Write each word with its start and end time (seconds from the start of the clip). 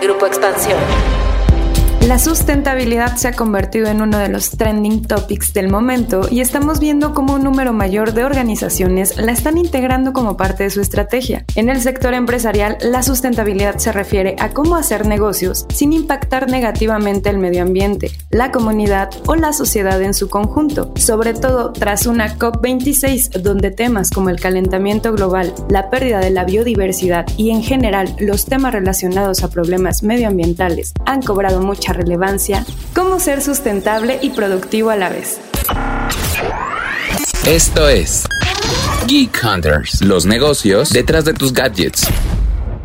Grupo 0.00 0.26
Expansión. 0.26 1.25
La 2.06 2.20
sustentabilidad 2.20 3.16
se 3.16 3.26
ha 3.26 3.32
convertido 3.32 3.88
en 3.88 4.00
uno 4.00 4.18
de 4.18 4.28
los 4.28 4.50
trending 4.50 5.02
topics 5.08 5.52
del 5.52 5.68
momento 5.68 6.28
y 6.30 6.40
estamos 6.40 6.78
viendo 6.78 7.12
cómo 7.12 7.34
un 7.34 7.42
número 7.42 7.72
mayor 7.72 8.14
de 8.14 8.22
organizaciones 8.22 9.16
la 9.16 9.32
están 9.32 9.58
integrando 9.58 10.12
como 10.12 10.36
parte 10.36 10.62
de 10.62 10.70
su 10.70 10.80
estrategia. 10.80 11.44
En 11.56 11.68
el 11.68 11.80
sector 11.80 12.14
empresarial, 12.14 12.78
la 12.80 13.02
sustentabilidad 13.02 13.78
se 13.78 13.90
refiere 13.90 14.36
a 14.38 14.50
cómo 14.50 14.76
hacer 14.76 15.04
negocios 15.04 15.66
sin 15.68 15.92
impactar 15.92 16.48
negativamente 16.48 17.28
el 17.28 17.38
medio 17.38 17.62
ambiente, 17.62 18.12
la 18.30 18.52
comunidad 18.52 19.10
o 19.26 19.34
la 19.34 19.52
sociedad 19.52 20.00
en 20.00 20.14
su 20.14 20.28
conjunto, 20.28 20.92
sobre 20.94 21.34
todo 21.34 21.72
tras 21.72 22.06
una 22.06 22.38
COP26 22.38 23.40
donde 23.40 23.72
temas 23.72 24.12
como 24.12 24.30
el 24.30 24.38
calentamiento 24.38 25.12
global, 25.12 25.52
la 25.68 25.90
pérdida 25.90 26.20
de 26.20 26.30
la 26.30 26.44
biodiversidad 26.44 27.26
y 27.36 27.50
en 27.50 27.64
general 27.64 28.14
los 28.20 28.44
temas 28.44 28.72
relacionados 28.72 29.42
a 29.42 29.50
problemas 29.50 30.04
medioambientales 30.04 30.92
han 31.04 31.20
cobrado 31.20 31.60
mucha 31.60 31.95
relevancia, 31.96 32.64
cómo 32.94 33.18
ser 33.20 33.42
sustentable 33.42 34.18
y 34.22 34.30
productivo 34.30 34.90
a 34.90 34.96
la 34.96 35.08
vez. 35.08 35.38
Esto 37.46 37.88
es 37.88 38.26
Geek 39.06 39.40
Hunters, 39.44 40.00
los 40.02 40.26
negocios 40.26 40.90
detrás 40.90 41.24
de 41.24 41.32
tus 41.32 41.52
gadgets. 41.52 42.08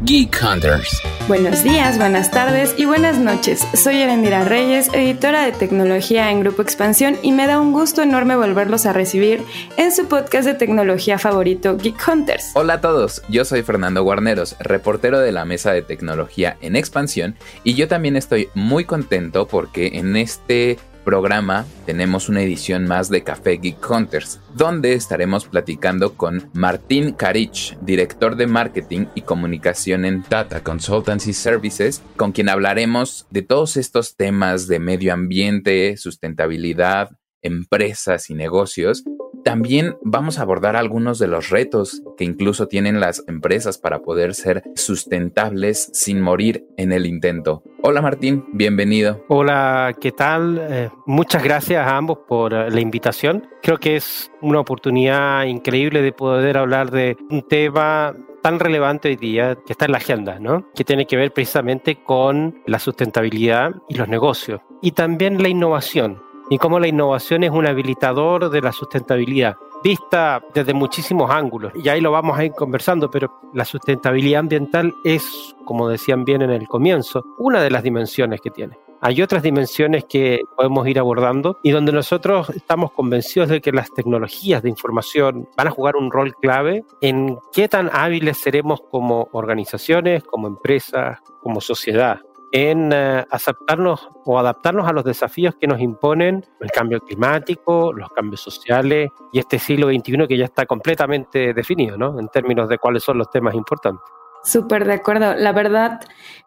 Geek 0.03 0.35
Hunters. 0.41 0.99
Buenos 1.27 1.63
días, 1.63 1.99
buenas 1.99 2.31
tardes 2.31 2.73
y 2.75 2.85
buenas 2.85 3.19
noches. 3.19 3.67
Soy 3.75 3.97
Erendira 3.97 4.43
Reyes, 4.43 4.89
editora 4.93 5.45
de 5.45 5.51
tecnología 5.51 6.31
en 6.31 6.39
Grupo 6.39 6.63
Expansión 6.63 7.17
y 7.21 7.31
me 7.31 7.45
da 7.45 7.61
un 7.61 7.71
gusto 7.71 8.01
enorme 8.01 8.35
volverlos 8.35 8.87
a 8.87 8.93
recibir 8.93 9.43
en 9.77 9.91
su 9.91 10.07
podcast 10.07 10.47
de 10.47 10.55
tecnología 10.55 11.19
favorito, 11.19 11.77
Geek 11.77 12.01
Hunters. 12.07 12.49
Hola 12.55 12.73
a 12.73 12.81
todos, 12.81 13.21
yo 13.29 13.45
soy 13.45 13.61
Fernando 13.61 14.01
Guarneros, 14.01 14.55
reportero 14.59 15.19
de 15.19 15.31
la 15.31 15.45
mesa 15.45 15.71
de 15.71 15.83
tecnología 15.83 16.57
en 16.61 16.75
Expansión 16.75 17.35
y 17.63 17.75
yo 17.75 17.87
también 17.87 18.15
estoy 18.15 18.49
muy 18.55 18.85
contento 18.85 19.47
porque 19.47 19.91
en 19.93 20.15
este 20.15 20.79
programa 21.03 21.65
tenemos 21.85 22.29
una 22.29 22.41
edición 22.41 22.87
más 22.87 23.09
de 23.09 23.23
Café 23.23 23.57
Geek 23.57 23.89
Hunters, 23.89 24.39
donde 24.55 24.93
estaremos 24.93 25.45
platicando 25.45 26.13
con 26.13 26.49
Martín 26.53 27.11
Karich, 27.13 27.77
director 27.81 28.35
de 28.35 28.47
marketing 28.47 29.07
y 29.15 29.21
comunicación 29.21 30.05
en 30.05 30.23
Tata 30.23 30.63
Consultancy 30.63 31.33
Services, 31.33 32.01
con 32.17 32.31
quien 32.31 32.49
hablaremos 32.49 33.27
de 33.29 33.41
todos 33.41 33.77
estos 33.77 34.15
temas 34.15 34.67
de 34.67 34.79
medio 34.79 35.13
ambiente, 35.13 35.97
sustentabilidad, 35.97 37.11
empresas 37.41 38.29
y 38.29 38.35
negocios 38.35 39.03
también 39.43 39.97
vamos 40.03 40.39
a 40.39 40.43
abordar 40.43 40.75
algunos 40.75 41.19
de 41.19 41.27
los 41.27 41.49
retos 41.49 42.01
que 42.17 42.23
incluso 42.23 42.67
tienen 42.67 42.99
las 42.99 43.23
empresas 43.27 43.77
para 43.77 43.99
poder 43.99 44.33
ser 44.33 44.63
sustentables 44.75 45.89
sin 45.93 46.21
morir 46.21 46.65
en 46.77 46.91
el 46.91 47.05
intento. 47.05 47.63
Hola 47.81 48.01
Martín, 48.01 48.45
bienvenido. 48.53 49.23
Hola, 49.27 49.95
¿qué 49.99 50.11
tal? 50.11 50.59
Eh, 50.69 50.89
muchas 51.05 51.43
gracias 51.43 51.85
a 51.85 51.97
ambos 51.97 52.19
por 52.27 52.53
eh, 52.53 52.69
la 52.69 52.79
invitación. 52.79 53.47
Creo 53.61 53.77
que 53.77 53.95
es 53.95 54.31
una 54.41 54.59
oportunidad 54.59 55.45
increíble 55.45 56.01
de 56.01 56.11
poder 56.11 56.57
hablar 56.57 56.91
de 56.91 57.17
un 57.29 57.47
tema 57.47 58.15
tan 58.41 58.59
relevante 58.59 59.09
hoy 59.09 59.15
día 59.15 59.55
que 59.65 59.73
está 59.73 59.85
en 59.85 59.91
la 59.91 59.97
agenda, 59.99 60.39
¿no? 60.39 60.67
Que 60.73 60.83
tiene 60.83 61.05
que 61.05 61.15
ver 61.15 61.31
precisamente 61.31 62.03
con 62.03 62.61
la 62.65 62.79
sustentabilidad 62.79 63.73
y 63.87 63.95
los 63.95 64.07
negocios 64.07 64.61
y 64.81 64.91
también 64.91 65.41
la 65.41 65.49
innovación 65.49 66.21
y 66.51 66.57
cómo 66.57 66.81
la 66.81 66.89
innovación 66.89 67.45
es 67.45 67.49
un 67.49 67.65
habilitador 67.65 68.49
de 68.49 68.59
la 68.61 68.73
sustentabilidad, 68.73 69.55
vista 69.81 70.43
desde 70.53 70.73
muchísimos 70.73 71.31
ángulos. 71.31 71.71
Y 71.73 71.87
ahí 71.87 72.01
lo 72.01 72.11
vamos 72.11 72.37
a 72.37 72.43
ir 72.43 72.51
conversando, 72.51 73.09
pero 73.09 73.39
la 73.53 73.63
sustentabilidad 73.63 74.41
ambiental 74.41 74.93
es, 75.05 75.55
como 75.63 75.87
decían 75.87 76.25
bien 76.25 76.41
en 76.41 76.49
el 76.49 76.67
comienzo, 76.67 77.23
una 77.37 77.61
de 77.61 77.71
las 77.71 77.83
dimensiones 77.83 78.41
que 78.41 78.49
tiene. 78.49 78.77
Hay 78.99 79.21
otras 79.21 79.43
dimensiones 79.43 80.03
que 80.03 80.41
podemos 80.57 80.85
ir 80.89 80.99
abordando 80.99 81.57
y 81.63 81.71
donde 81.71 81.93
nosotros 81.93 82.49
estamos 82.49 82.91
convencidos 82.91 83.47
de 83.47 83.61
que 83.61 83.71
las 83.71 83.89
tecnologías 83.89 84.61
de 84.61 84.69
información 84.69 85.47
van 85.55 85.67
a 85.67 85.71
jugar 85.71 85.95
un 85.95 86.11
rol 86.11 86.35
clave 86.35 86.83
en 86.99 87.39
qué 87.53 87.69
tan 87.69 87.89
hábiles 87.93 88.39
seremos 88.39 88.81
como 88.91 89.29
organizaciones, 89.31 90.21
como 90.25 90.49
empresas, 90.49 91.17
como 91.41 91.61
sociedad 91.61 92.19
en 92.51 92.91
eh, 92.93 93.25
aceptarnos 93.29 94.09
o 94.25 94.37
adaptarnos 94.37 94.87
a 94.87 94.93
los 94.93 95.03
desafíos 95.03 95.55
que 95.55 95.67
nos 95.67 95.79
imponen 95.79 96.45
el 96.59 96.69
cambio 96.71 96.99
climático, 96.99 97.93
los 97.93 98.09
cambios 98.09 98.41
sociales 98.41 99.09
y 99.31 99.39
este 99.39 99.57
siglo 99.57 99.87
XXI 99.87 100.27
que 100.27 100.37
ya 100.37 100.45
está 100.45 100.65
completamente 100.65 101.53
definido, 101.53 101.97
¿no? 101.97 102.19
En 102.19 102.27
términos 102.27 102.67
de 102.69 102.77
cuáles 102.77 103.03
son 103.03 103.17
los 103.17 103.29
temas 103.29 103.55
importantes. 103.55 104.03
Súper 104.43 104.85
de 104.85 104.93
acuerdo. 104.93 105.35
La 105.35 105.51
verdad, 105.51 105.99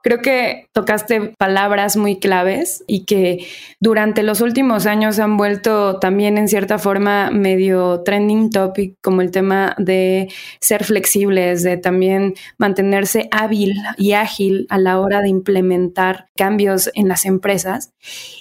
creo 0.03 0.21
que 0.21 0.69
tocaste 0.73 1.33
palabras 1.39 1.97
muy 1.97 2.19
claves 2.19 2.83
y 2.87 3.05
que 3.05 3.47
durante 3.79 4.23
los 4.23 4.41
últimos 4.41 4.87
años 4.87 5.19
han 5.21 5.37
vuelto 5.37 6.01
también 6.01 6.37
en 6.37 6.49
cierta 6.49 6.79
forma 6.79 7.31
medio 7.31 8.03
trending 8.03 8.51
topic, 8.51 8.97
como 9.01 9.23
el 9.23 9.31
tema 9.31 9.77
de 9.79 10.29
ser 10.61 10.85
flexibles, 10.85 11.63
de 11.63 11.77
también 11.77 12.35
mantenerse 12.59 13.29
hábil 13.31 13.73
y 13.97 14.13
ágil 14.13 14.67
a 14.71 14.79
la 14.79 14.99
hora 14.99 15.21
de 15.21 15.29
implementar 15.29 16.27
cambios 16.37 16.91
en 16.95 17.09
las 17.09 17.25
empresas. 17.25 17.93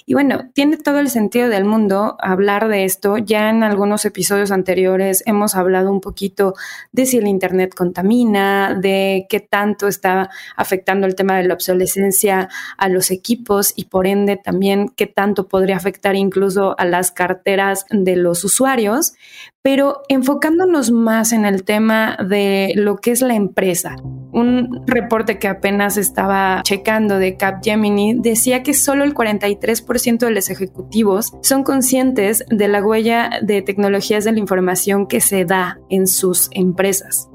Y 0.04 0.14
bueno, 0.14 0.50
tiene 0.52 0.76
todo 0.76 0.98
el 0.98 1.08
sentido 1.08 1.48
del 1.48 1.64
mundo 1.64 2.16
hablar 2.20 2.68
de 2.68 2.84
esto. 2.84 3.18
Ya 3.18 3.50
en 3.50 3.62
algunos 3.62 4.04
episodios 4.04 4.50
anteriores 4.50 5.22
hemos 5.26 5.54
hablado 5.54 5.90
un 5.90 6.00
poquito 6.00 6.54
de 6.92 7.06
si 7.06 7.18
el 7.18 7.28
Internet 7.28 7.74
contamina, 7.74 8.74
de 8.74 9.26
qué 9.30 9.43
tanto 9.48 9.88
está 9.88 10.30
afectando 10.56 11.06
el 11.06 11.14
tema 11.14 11.36
de 11.36 11.44
la 11.44 11.54
obsolescencia 11.54 12.48
a 12.76 12.88
los 12.88 13.10
equipos 13.10 13.72
y 13.76 13.86
por 13.86 14.06
ende 14.06 14.36
también 14.36 14.88
qué 14.88 15.06
tanto 15.06 15.48
podría 15.48 15.76
afectar 15.76 16.16
incluso 16.16 16.74
a 16.78 16.84
las 16.84 17.12
carteras 17.12 17.86
de 17.90 18.16
los 18.16 18.44
usuarios, 18.44 19.14
pero 19.62 20.02
enfocándonos 20.08 20.90
más 20.90 21.32
en 21.32 21.46
el 21.46 21.64
tema 21.64 22.18
de 22.28 22.72
lo 22.76 22.96
que 22.96 23.12
es 23.12 23.22
la 23.22 23.34
empresa. 23.34 23.96
Un 24.02 24.82
reporte 24.86 25.38
que 25.38 25.48
apenas 25.48 25.96
estaba 25.96 26.60
checando 26.64 27.18
de 27.18 27.36
Capgemini 27.36 28.14
decía 28.18 28.62
que 28.62 28.74
solo 28.74 29.04
el 29.04 29.14
43% 29.14 30.18
de 30.18 30.30
los 30.30 30.50
ejecutivos 30.50 31.32
son 31.42 31.62
conscientes 31.62 32.44
de 32.50 32.68
la 32.68 32.84
huella 32.84 33.30
de 33.42 33.62
tecnologías 33.62 34.24
de 34.24 34.32
la 34.32 34.38
información 34.38 35.06
que 35.06 35.20
se 35.20 35.44
da 35.44 35.78
en 35.88 36.06
sus 36.06 36.48
empresas. 36.52 37.28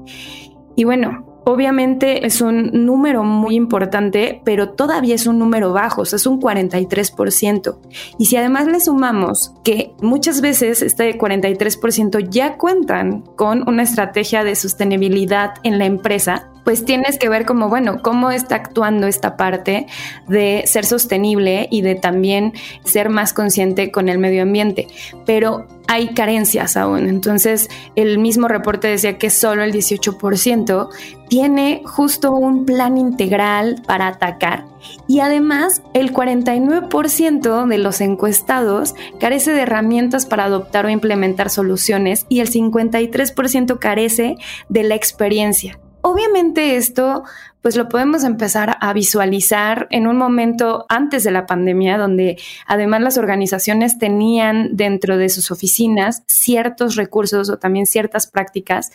Y 0.76 0.84
bueno, 0.84 1.29
Obviamente 1.44 2.26
es 2.26 2.40
un 2.40 2.84
número 2.84 3.24
muy 3.24 3.54
importante, 3.54 4.40
pero 4.44 4.70
todavía 4.70 5.14
es 5.14 5.26
un 5.26 5.38
número 5.38 5.72
bajo, 5.72 6.02
es 6.02 6.26
un 6.26 6.40
43%. 6.40 7.78
Y 8.18 8.26
si 8.26 8.36
además 8.36 8.66
le 8.66 8.80
sumamos 8.80 9.54
que 9.64 9.92
muchas 10.00 10.40
veces 10.40 10.82
este 10.82 11.18
43% 11.18 12.28
ya 12.28 12.56
cuentan 12.56 13.22
con 13.36 13.68
una 13.68 13.82
estrategia 13.82 14.44
de 14.44 14.54
sostenibilidad 14.54 15.54
en 15.62 15.78
la 15.78 15.86
empresa, 15.86 16.50
pues 16.64 16.84
tienes 16.84 17.18
que 17.18 17.28
ver 17.28 17.46
como, 17.46 17.68
bueno, 17.68 18.02
cómo 18.02 18.30
está 18.30 18.56
actuando 18.56 19.06
esta 19.06 19.36
parte 19.36 19.86
de 20.28 20.62
ser 20.66 20.84
sostenible 20.84 21.68
y 21.70 21.82
de 21.82 21.94
también 21.94 22.52
ser 22.84 23.08
más 23.08 23.32
consciente 23.32 23.90
con 23.90 24.08
el 24.08 24.18
medio 24.18 24.42
ambiente. 24.42 24.86
Pero 25.26 25.66
hay 25.90 26.14
carencias 26.14 26.76
aún. 26.76 27.08
Entonces, 27.08 27.68
el 27.96 28.20
mismo 28.20 28.46
reporte 28.46 28.86
decía 28.86 29.18
que 29.18 29.28
solo 29.28 29.64
el 29.64 29.72
18% 29.72 30.88
tiene 31.28 31.82
justo 31.84 32.30
un 32.30 32.64
plan 32.64 32.96
integral 32.96 33.82
para 33.88 34.06
atacar. 34.06 34.66
Y 35.08 35.18
además, 35.18 35.82
el 35.92 36.12
49% 36.12 37.66
de 37.66 37.78
los 37.78 38.00
encuestados 38.00 38.94
carece 39.18 39.52
de 39.52 39.62
herramientas 39.62 40.26
para 40.26 40.44
adoptar 40.44 40.86
o 40.86 40.90
implementar 40.90 41.50
soluciones 41.50 42.24
y 42.28 42.38
el 42.38 42.52
53% 42.52 43.80
carece 43.80 44.36
de 44.68 44.84
la 44.84 44.94
experiencia. 44.94 45.80
Obviamente 46.02 46.76
esto 46.76 47.24
pues 47.62 47.76
lo 47.76 47.88
podemos 47.88 48.24
empezar 48.24 48.78
a 48.80 48.92
visualizar 48.92 49.86
en 49.90 50.06
un 50.06 50.16
momento 50.16 50.86
antes 50.88 51.24
de 51.24 51.30
la 51.30 51.46
pandemia, 51.46 51.98
donde 51.98 52.38
además 52.66 53.02
las 53.02 53.18
organizaciones 53.18 53.98
tenían 53.98 54.76
dentro 54.76 55.18
de 55.18 55.28
sus 55.28 55.50
oficinas 55.50 56.22
ciertos 56.26 56.96
recursos 56.96 57.50
o 57.50 57.58
también 57.58 57.86
ciertas 57.86 58.26
prácticas 58.26 58.90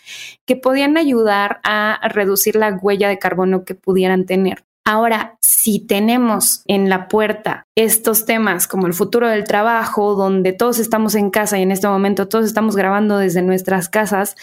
que 0.46 0.56
podían 0.56 0.98
ayudar 0.98 1.60
a 1.64 2.00
reducir 2.10 2.56
la 2.56 2.74
huella 2.74 3.08
de 3.08 3.20
carbono 3.20 3.66
que 3.66 3.76
pudieran 3.76 4.26
tener. 4.26 4.66
Ahora, 4.84 5.38
si 5.42 5.80
tenemos 5.80 6.64
en 6.68 6.90
la 6.90 7.08
puerta 7.08 7.65
estos 7.76 8.26
temas 8.26 8.68
como 8.68 8.88
el 8.88 8.94
futuro 8.94 9.28
del 9.28 9.44
trabajo, 9.44 10.16
donde 10.16 10.54
todos 10.54 10.80
estamos 10.80 11.14
en 11.14 11.30
casa 11.30 11.60
y 11.60 11.62
en 11.62 11.72
este 11.72 11.90
momento 11.90 12.30
todos 12.30 12.46
estamos 12.46 12.78
grabando 12.78 13.18
desde 13.18 13.42
nuestras 13.42 13.90
casas, 13.90 14.36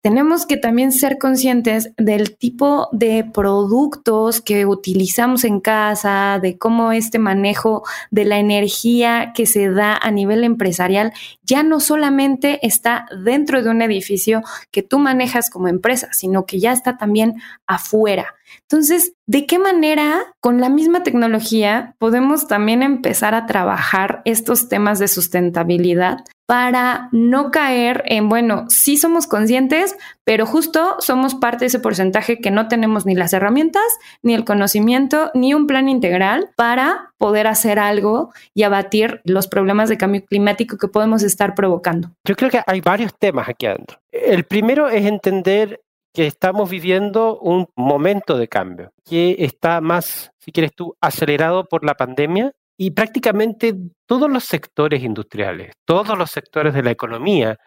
tenemos 0.00 0.44
que 0.44 0.56
también 0.56 0.90
ser 0.90 1.16
conscientes 1.18 1.92
del 1.96 2.36
tipo 2.36 2.88
de 2.90 3.24
productos 3.32 4.40
que 4.40 4.66
utilizamos 4.66 5.44
en 5.44 5.60
casa, 5.60 6.40
de 6.42 6.58
cómo 6.58 6.90
este 6.90 7.20
manejo 7.20 7.84
de 8.10 8.24
la 8.24 8.38
energía 8.38 9.32
que 9.36 9.46
se 9.46 9.70
da 9.70 9.96
a 9.96 10.10
nivel 10.10 10.42
empresarial 10.42 11.12
ya 11.44 11.62
no 11.62 11.78
solamente 11.78 12.58
está 12.66 13.06
dentro 13.24 13.62
de 13.62 13.70
un 13.70 13.82
edificio 13.82 14.42
que 14.72 14.82
tú 14.82 14.98
manejas 14.98 15.48
como 15.48 15.68
empresa, 15.68 16.08
sino 16.12 16.44
que 16.44 16.58
ya 16.58 16.72
está 16.72 16.96
también 16.96 17.40
afuera. 17.66 18.34
Entonces, 18.62 19.14
¿de 19.26 19.46
qué 19.46 19.58
manera 19.58 20.20
con 20.40 20.60
la 20.60 20.68
misma 20.68 21.02
tecnología 21.02 21.94
podemos 21.98 22.46
también 22.46 22.63
empezar 22.68 23.34
a 23.34 23.46
trabajar 23.46 24.22
estos 24.24 24.68
temas 24.68 24.98
de 24.98 25.08
sustentabilidad 25.08 26.18
para 26.46 27.08
no 27.12 27.50
caer 27.50 28.02
en, 28.06 28.28
bueno, 28.28 28.66
sí 28.68 28.96
somos 28.96 29.26
conscientes, 29.26 29.96
pero 30.24 30.44
justo 30.44 30.96
somos 30.98 31.34
parte 31.34 31.60
de 31.60 31.66
ese 31.68 31.78
porcentaje 31.78 32.38
que 32.38 32.50
no 32.50 32.68
tenemos 32.68 33.06
ni 33.06 33.14
las 33.14 33.32
herramientas, 33.32 33.82
ni 34.22 34.34
el 34.34 34.44
conocimiento, 34.44 35.30
ni 35.34 35.54
un 35.54 35.66
plan 35.66 35.88
integral 35.88 36.50
para 36.56 37.12
poder 37.16 37.46
hacer 37.46 37.78
algo 37.78 38.32
y 38.52 38.64
abatir 38.64 39.22
los 39.24 39.48
problemas 39.48 39.88
de 39.88 39.96
cambio 39.96 40.24
climático 40.24 40.76
que 40.76 40.88
podemos 40.88 41.22
estar 41.22 41.54
provocando? 41.54 42.10
Yo 42.26 42.36
creo 42.36 42.50
que 42.50 42.60
hay 42.66 42.82
varios 42.82 43.14
temas 43.18 43.48
aquí 43.48 43.66
adentro. 43.66 43.98
El 44.12 44.44
primero 44.44 44.88
es 44.88 45.06
entender 45.06 45.80
que 46.14 46.28
estamos 46.28 46.70
viviendo 46.70 47.38
un 47.40 47.66
momento 47.74 48.38
de 48.38 48.46
cambio, 48.46 48.92
que 49.04 49.34
está 49.40 49.80
más, 49.80 50.30
si 50.38 50.52
quieres 50.52 50.72
tú, 50.72 50.96
acelerado 51.00 51.64
por 51.64 51.84
la 51.84 51.96
pandemia 51.96 52.52
y 52.78 52.92
prácticamente 52.92 53.74
todos 54.06 54.30
los 54.30 54.44
sectores 54.44 55.02
industriales, 55.02 55.72
todos 55.84 56.16
los 56.16 56.30
sectores 56.30 56.72
de 56.72 56.84
la 56.84 56.92
economía, 56.92 57.58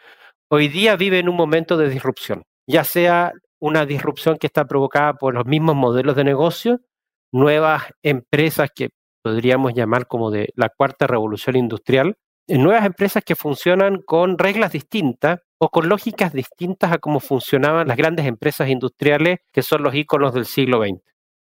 hoy 0.50 0.70
día 0.70 0.96
viven 0.96 1.28
un 1.28 1.36
momento 1.36 1.76
de 1.76 1.90
disrupción, 1.90 2.44
ya 2.66 2.86
sea 2.86 3.34
una 3.60 3.86
disrupción 3.86 4.38
que 4.38 4.48
está 4.48 4.66
provocada 4.66 5.16
por 5.16 5.34
los 5.34 5.46
mismos 5.46 5.76
modelos 5.76 6.16
de 6.16 6.24
negocio, 6.24 6.80
nuevas 7.34 7.84
empresas 8.02 8.70
que 8.74 8.92
podríamos 9.24 9.74
llamar 9.74 10.08
como 10.08 10.32
de 10.32 10.54
la 10.56 10.70
cuarta 10.70 11.06
revolución 11.06 11.58
industrial, 11.58 12.16
nuevas 12.48 12.86
empresas 12.86 13.24
que 13.26 13.36
funcionan 13.36 14.02
con 14.06 14.38
reglas 14.38 14.72
distintas 14.72 15.40
o 15.60 15.70
con 15.70 15.90
lógicas 15.90 16.34
distintas 16.34 16.92
a 16.92 16.98
cómo 16.98 17.20
funcionaban 17.20 17.88
las 17.88 17.98
grandes 17.98 18.26
empresas 18.26 18.70
industriales 18.70 19.40
que 19.52 19.64
son 19.64 19.84
los 19.84 19.96
íconos 19.96 20.34
del 20.34 20.46
siglo 20.46 20.84
XX. 20.84 21.02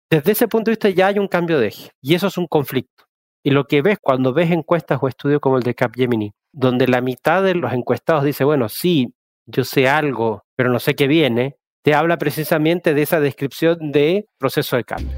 Desde 0.09 0.33
ese 0.33 0.47
punto 0.47 0.69
de 0.69 0.73
vista 0.73 0.89
ya 0.89 1.07
hay 1.07 1.19
un 1.19 1.27
cambio 1.27 1.59
de 1.59 1.67
eje 1.67 1.91
y 2.01 2.15
eso 2.15 2.27
es 2.27 2.37
un 2.37 2.47
conflicto. 2.47 3.05
Y 3.43 3.51
lo 3.51 3.65
que 3.65 3.81
ves 3.81 3.97
cuando 3.99 4.33
ves 4.33 4.51
encuestas 4.51 4.99
o 5.01 5.07
estudios 5.07 5.39
como 5.39 5.57
el 5.57 5.63
de 5.63 5.73
Capgemini, 5.73 6.33
donde 6.51 6.87
la 6.87 7.01
mitad 7.01 7.41
de 7.41 7.55
los 7.55 7.73
encuestados 7.73 8.23
dice, 8.23 8.43
bueno, 8.43 8.69
sí, 8.69 9.13
yo 9.45 9.63
sé 9.63 9.89
algo, 9.89 10.43
pero 10.55 10.69
no 10.69 10.79
sé 10.79 10.93
qué 10.95 11.07
viene, 11.07 11.55
te 11.81 11.95
habla 11.95 12.17
precisamente 12.17 12.93
de 12.93 13.01
esa 13.01 13.19
descripción 13.19 13.91
de 13.91 14.27
proceso 14.37 14.75
de 14.75 14.83
cambio. 14.83 15.17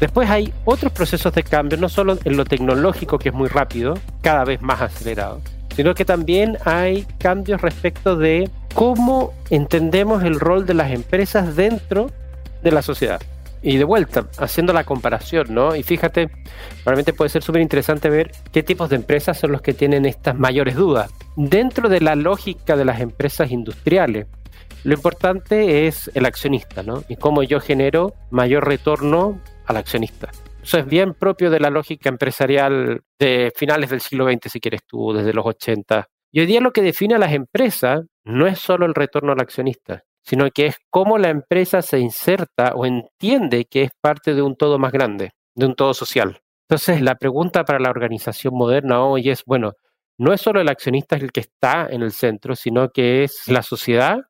Después 0.00 0.28
hay 0.28 0.52
otros 0.64 0.92
procesos 0.92 1.32
de 1.32 1.44
cambio, 1.44 1.78
no 1.78 1.88
solo 1.88 2.18
en 2.24 2.36
lo 2.36 2.44
tecnológico, 2.44 3.18
que 3.18 3.30
es 3.30 3.34
muy 3.34 3.48
rápido, 3.48 3.94
cada 4.20 4.44
vez 4.44 4.60
más 4.60 4.82
acelerado, 4.82 5.40
sino 5.74 5.94
que 5.94 6.04
también 6.04 6.58
hay 6.64 7.06
cambios 7.18 7.60
respecto 7.60 8.16
de 8.16 8.50
cómo 8.74 9.32
entendemos 9.50 10.22
el 10.22 10.38
rol 10.40 10.66
de 10.66 10.74
las 10.74 10.90
empresas 10.90 11.56
dentro 11.56 12.10
de 12.62 12.72
la 12.72 12.82
sociedad. 12.82 13.20
Y 13.62 13.78
de 13.78 13.84
vuelta, 13.84 14.26
haciendo 14.38 14.74
la 14.74 14.84
comparación, 14.84 15.46
¿no? 15.54 15.74
Y 15.74 15.82
fíjate, 15.82 16.28
probablemente 16.82 17.14
puede 17.14 17.30
ser 17.30 17.42
súper 17.42 17.62
interesante 17.62 18.10
ver 18.10 18.30
qué 18.52 18.62
tipos 18.62 18.90
de 18.90 18.96
empresas 18.96 19.38
son 19.38 19.52
los 19.52 19.62
que 19.62 19.72
tienen 19.72 20.04
estas 20.04 20.38
mayores 20.38 20.74
dudas. 20.74 21.10
Dentro 21.36 21.88
de 21.88 22.00
la 22.00 22.14
lógica 22.14 22.76
de 22.76 22.84
las 22.84 23.00
empresas 23.00 23.50
industriales, 23.50 24.26
lo 24.84 24.92
importante 24.92 25.86
es 25.86 26.10
el 26.12 26.26
accionista, 26.26 26.82
¿no? 26.82 27.04
Y 27.08 27.16
cómo 27.16 27.42
yo 27.42 27.58
genero 27.58 28.14
mayor 28.30 28.68
retorno 28.68 29.40
al 29.64 29.78
accionista. 29.78 30.28
Eso 30.64 30.78
es 30.78 30.86
bien 30.86 31.12
propio 31.12 31.50
de 31.50 31.60
la 31.60 31.68
lógica 31.68 32.08
empresarial 32.08 33.02
de 33.18 33.52
finales 33.54 33.90
del 33.90 34.00
siglo 34.00 34.26
XX, 34.26 34.50
si 34.50 34.60
quieres 34.60 34.80
tú, 34.86 35.12
desde 35.12 35.34
los 35.34 35.44
80. 35.44 36.08
Y 36.32 36.40
hoy 36.40 36.46
día 36.46 36.62
lo 36.62 36.72
que 36.72 36.80
define 36.80 37.16
a 37.16 37.18
las 37.18 37.34
empresas 37.34 38.00
no 38.24 38.46
es 38.46 38.60
solo 38.60 38.86
el 38.86 38.94
retorno 38.94 39.32
al 39.32 39.40
accionista, 39.42 40.04
sino 40.22 40.50
que 40.50 40.64
es 40.64 40.76
cómo 40.88 41.18
la 41.18 41.28
empresa 41.28 41.82
se 41.82 41.98
inserta 41.98 42.72
o 42.76 42.86
entiende 42.86 43.66
que 43.66 43.82
es 43.82 43.90
parte 44.00 44.32
de 44.32 44.40
un 44.40 44.56
todo 44.56 44.78
más 44.78 44.90
grande, 44.90 45.32
de 45.54 45.66
un 45.66 45.74
todo 45.74 45.92
social. 45.92 46.40
Entonces, 46.66 47.02
la 47.02 47.16
pregunta 47.16 47.64
para 47.64 47.78
la 47.78 47.90
organización 47.90 48.54
moderna 48.54 49.04
hoy 49.04 49.28
es, 49.28 49.44
bueno, 49.44 49.74
no 50.16 50.32
es 50.32 50.40
solo 50.40 50.62
el 50.62 50.70
accionista 50.70 51.16
el 51.16 51.30
que 51.30 51.40
está 51.40 51.88
en 51.90 52.00
el 52.00 52.12
centro, 52.12 52.56
sino 52.56 52.88
que 52.88 53.24
es 53.24 53.48
la 53.48 53.62
sociedad 53.62 54.22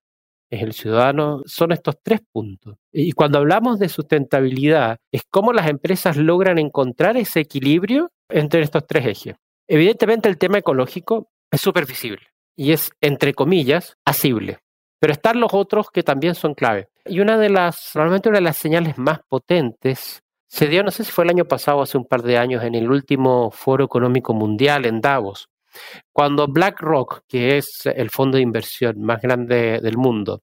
es 0.51 0.63
el 0.63 0.73
ciudadano, 0.73 1.43
son 1.47 1.73
estos 1.73 1.97
tres 2.03 2.21
puntos. 2.33 2.77
Y 2.93 3.13
cuando 3.13 3.39
hablamos 3.39 3.79
de 3.79 3.89
sustentabilidad, 3.89 4.99
es 5.13 5.23
cómo 5.31 5.53
las 5.53 5.69
empresas 5.69 6.17
logran 6.17 6.59
encontrar 6.59 7.17
ese 7.17 7.41
equilibrio 7.41 8.11
entre 8.29 8.63
estos 8.63 8.87
tres 8.87 9.07
ejes. 9.07 9.37
Evidentemente 9.69 10.29
el 10.29 10.39
tema 10.39 10.59
ecológico 10.59 11.31
es 11.51 11.61
súper 11.61 11.87
visible 11.87 12.23
y 12.57 12.73
es, 12.73 12.91
entre 13.01 13.35
comillas, 13.35 13.97
asible. 14.05 14.59
Pero 15.01 15.13
están 15.13 15.41
los 15.41 15.53
otros 15.53 15.91
que 15.91 16.03
también 16.03 16.35
son 16.35 16.55
clave. 16.55 16.89
Y 17.05 17.21
una 17.21 17.37
de 17.37 17.51
las, 17.51 17.91
probablemente 17.93 18.29
una 18.29 18.39
de 18.39 18.45
las 18.45 18.57
señales 18.57 18.97
más 18.97 19.21
potentes 19.29 20.23
se 20.47 20.69
dio, 20.69 20.83
no 20.85 20.91
sé 20.91 21.05
si 21.05 21.11
fue 21.11 21.25
el 21.25 21.31
año 21.31 21.47
pasado 21.47 21.83
hace 21.83 21.99
un 21.99 22.07
par 22.07 22.23
de 22.23 22.39
años, 22.39 22.63
en 22.63 22.75
el 22.75 22.89
último 22.89 23.51
Foro 23.51 23.85
Económico 23.85 24.35
Mundial 24.35 24.87
en 24.87 25.01
Davos, 25.01 25.49
cuando 26.13 26.49
BlackRock, 26.49 27.23
que 27.29 27.59
es 27.59 27.87
el 27.87 28.11
fondo 28.11 28.37
de 28.37 28.43
inversión 28.43 29.01
más 29.01 29.21
grande 29.21 29.81
del 29.81 29.97
mundo, 29.97 30.43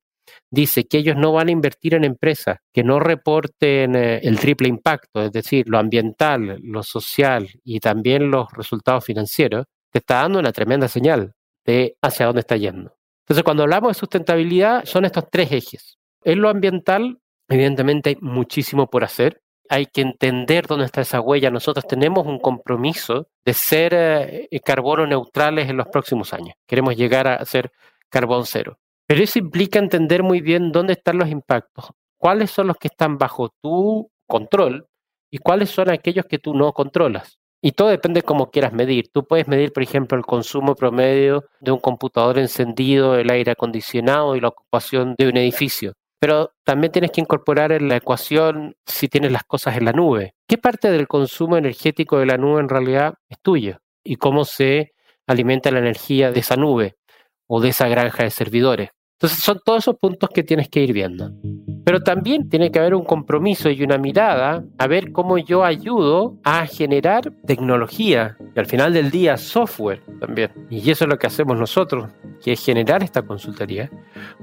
dice 0.49 0.85
que 0.85 0.97
ellos 0.97 1.15
no 1.15 1.31
van 1.33 1.47
a 1.47 1.51
invertir 1.51 1.93
en 1.95 2.03
empresas 2.03 2.57
que 2.73 2.83
no 2.83 2.99
reporten 2.99 3.95
eh, 3.95 4.19
el 4.23 4.39
triple 4.39 4.67
impacto, 4.67 5.23
es 5.23 5.31
decir, 5.31 5.67
lo 5.67 5.77
ambiental, 5.79 6.59
lo 6.61 6.83
social 6.83 7.49
y 7.63 7.79
también 7.79 8.29
los 8.29 8.51
resultados 8.53 9.05
financieros, 9.05 9.65
te 9.91 9.99
está 9.99 10.21
dando 10.21 10.39
una 10.39 10.51
tremenda 10.51 10.87
señal 10.87 11.33
de 11.65 11.95
hacia 12.01 12.25
dónde 12.25 12.41
está 12.41 12.57
yendo. 12.57 12.95
Entonces, 13.23 13.43
cuando 13.43 13.63
hablamos 13.63 13.91
de 13.91 13.99
sustentabilidad, 13.99 14.85
son 14.85 15.05
estos 15.05 15.25
tres 15.29 15.51
ejes. 15.51 15.97
En 16.23 16.41
lo 16.41 16.49
ambiental, 16.49 17.19
evidentemente 17.47 18.11
hay 18.11 18.17
muchísimo 18.19 18.89
por 18.89 19.03
hacer 19.03 19.40
hay 19.71 19.85
que 19.85 20.01
entender 20.01 20.67
dónde 20.67 20.85
está 20.85 20.99
esa 20.99 21.21
huella. 21.21 21.49
Nosotros 21.49 21.87
tenemos 21.87 22.27
un 22.27 22.39
compromiso 22.39 23.29
de 23.45 23.53
ser 23.53 23.93
eh, 23.93 24.59
carbono 24.65 25.07
neutrales 25.07 25.69
en 25.69 25.77
los 25.77 25.87
próximos 25.87 26.33
años. 26.33 26.55
Queremos 26.67 26.97
llegar 26.97 27.25
a 27.29 27.45
ser 27.45 27.71
carbón 28.09 28.45
cero. 28.45 28.77
Pero 29.07 29.23
eso 29.23 29.39
implica 29.39 29.79
entender 29.79 30.23
muy 30.23 30.41
bien 30.41 30.73
dónde 30.73 30.93
están 30.93 31.17
los 31.17 31.29
impactos, 31.29 31.91
cuáles 32.17 32.51
son 32.51 32.67
los 32.67 32.75
que 32.75 32.89
están 32.89 33.17
bajo 33.17 33.49
tu 33.61 34.11
control 34.27 34.87
y 35.31 35.37
cuáles 35.37 35.69
son 35.69 35.89
aquellos 35.89 36.25
que 36.25 36.37
tú 36.37 36.53
no 36.53 36.73
controlas. 36.73 37.39
Y 37.61 37.71
todo 37.71 37.87
depende 37.87 38.19
de 38.19 38.25
cómo 38.25 38.51
quieras 38.51 38.73
medir. 38.73 39.09
Tú 39.13 39.25
puedes 39.25 39.47
medir, 39.47 39.71
por 39.71 39.83
ejemplo, 39.83 40.17
el 40.17 40.25
consumo 40.25 40.75
promedio 40.75 41.45
de 41.61 41.71
un 41.71 41.79
computador 41.79 42.39
encendido, 42.39 43.15
el 43.15 43.29
aire 43.29 43.53
acondicionado 43.53 44.35
y 44.35 44.41
la 44.41 44.49
ocupación 44.49 45.15
de 45.17 45.29
un 45.29 45.37
edificio 45.37 45.93
pero 46.21 46.53
también 46.63 46.91
tienes 46.91 47.09
que 47.09 47.19
incorporar 47.19 47.71
en 47.71 47.89
la 47.89 47.95
ecuación 47.95 48.75
si 48.85 49.07
tienes 49.07 49.31
las 49.31 49.43
cosas 49.43 49.75
en 49.75 49.85
la 49.85 49.91
nube. 49.91 50.35
¿Qué 50.47 50.59
parte 50.59 50.91
del 50.91 51.07
consumo 51.07 51.57
energético 51.57 52.19
de 52.19 52.27
la 52.27 52.37
nube 52.37 52.61
en 52.61 52.69
realidad 52.69 53.15
es 53.27 53.39
tuyo? 53.41 53.79
¿Y 54.03 54.17
cómo 54.17 54.45
se 54.45 54.93
alimenta 55.25 55.71
la 55.71 55.79
energía 55.79 56.31
de 56.31 56.41
esa 56.41 56.55
nube 56.57 56.95
o 57.47 57.59
de 57.59 57.69
esa 57.69 57.87
granja 57.87 58.23
de 58.23 58.29
servidores? 58.29 58.91
Entonces 59.19 59.43
son 59.43 59.61
todos 59.65 59.79
esos 59.79 59.95
puntos 59.97 60.29
que 60.29 60.43
tienes 60.43 60.69
que 60.69 60.81
ir 60.81 60.93
viendo. 60.93 61.31
Pero 61.83 62.01
también 62.01 62.49
tiene 62.49 62.71
que 62.71 62.79
haber 62.79 62.95
un 62.95 63.03
compromiso 63.03 63.69
y 63.69 63.83
una 63.83 63.97
mirada 63.97 64.63
a 64.77 64.87
ver 64.87 65.11
cómo 65.11 65.37
yo 65.37 65.63
ayudo 65.63 66.35
a 66.43 66.65
generar 66.65 67.31
tecnología 67.45 68.37
y 68.55 68.59
al 68.59 68.65
final 68.65 68.93
del 68.93 69.11
día 69.11 69.37
software 69.37 70.01
también. 70.19 70.51
Y 70.69 70.89
eso 70.89 71.05
es 71.05 71.09
lo 71.09 71.17
que 71.17 71.27
hacemos 71.27 71.57
nosotros, 71.57 72.09
que 72.43 72.53
es 72.53 72.63
generar 72.63 73.03
esta 73.03 73.21
consultoría. 73.21 73.89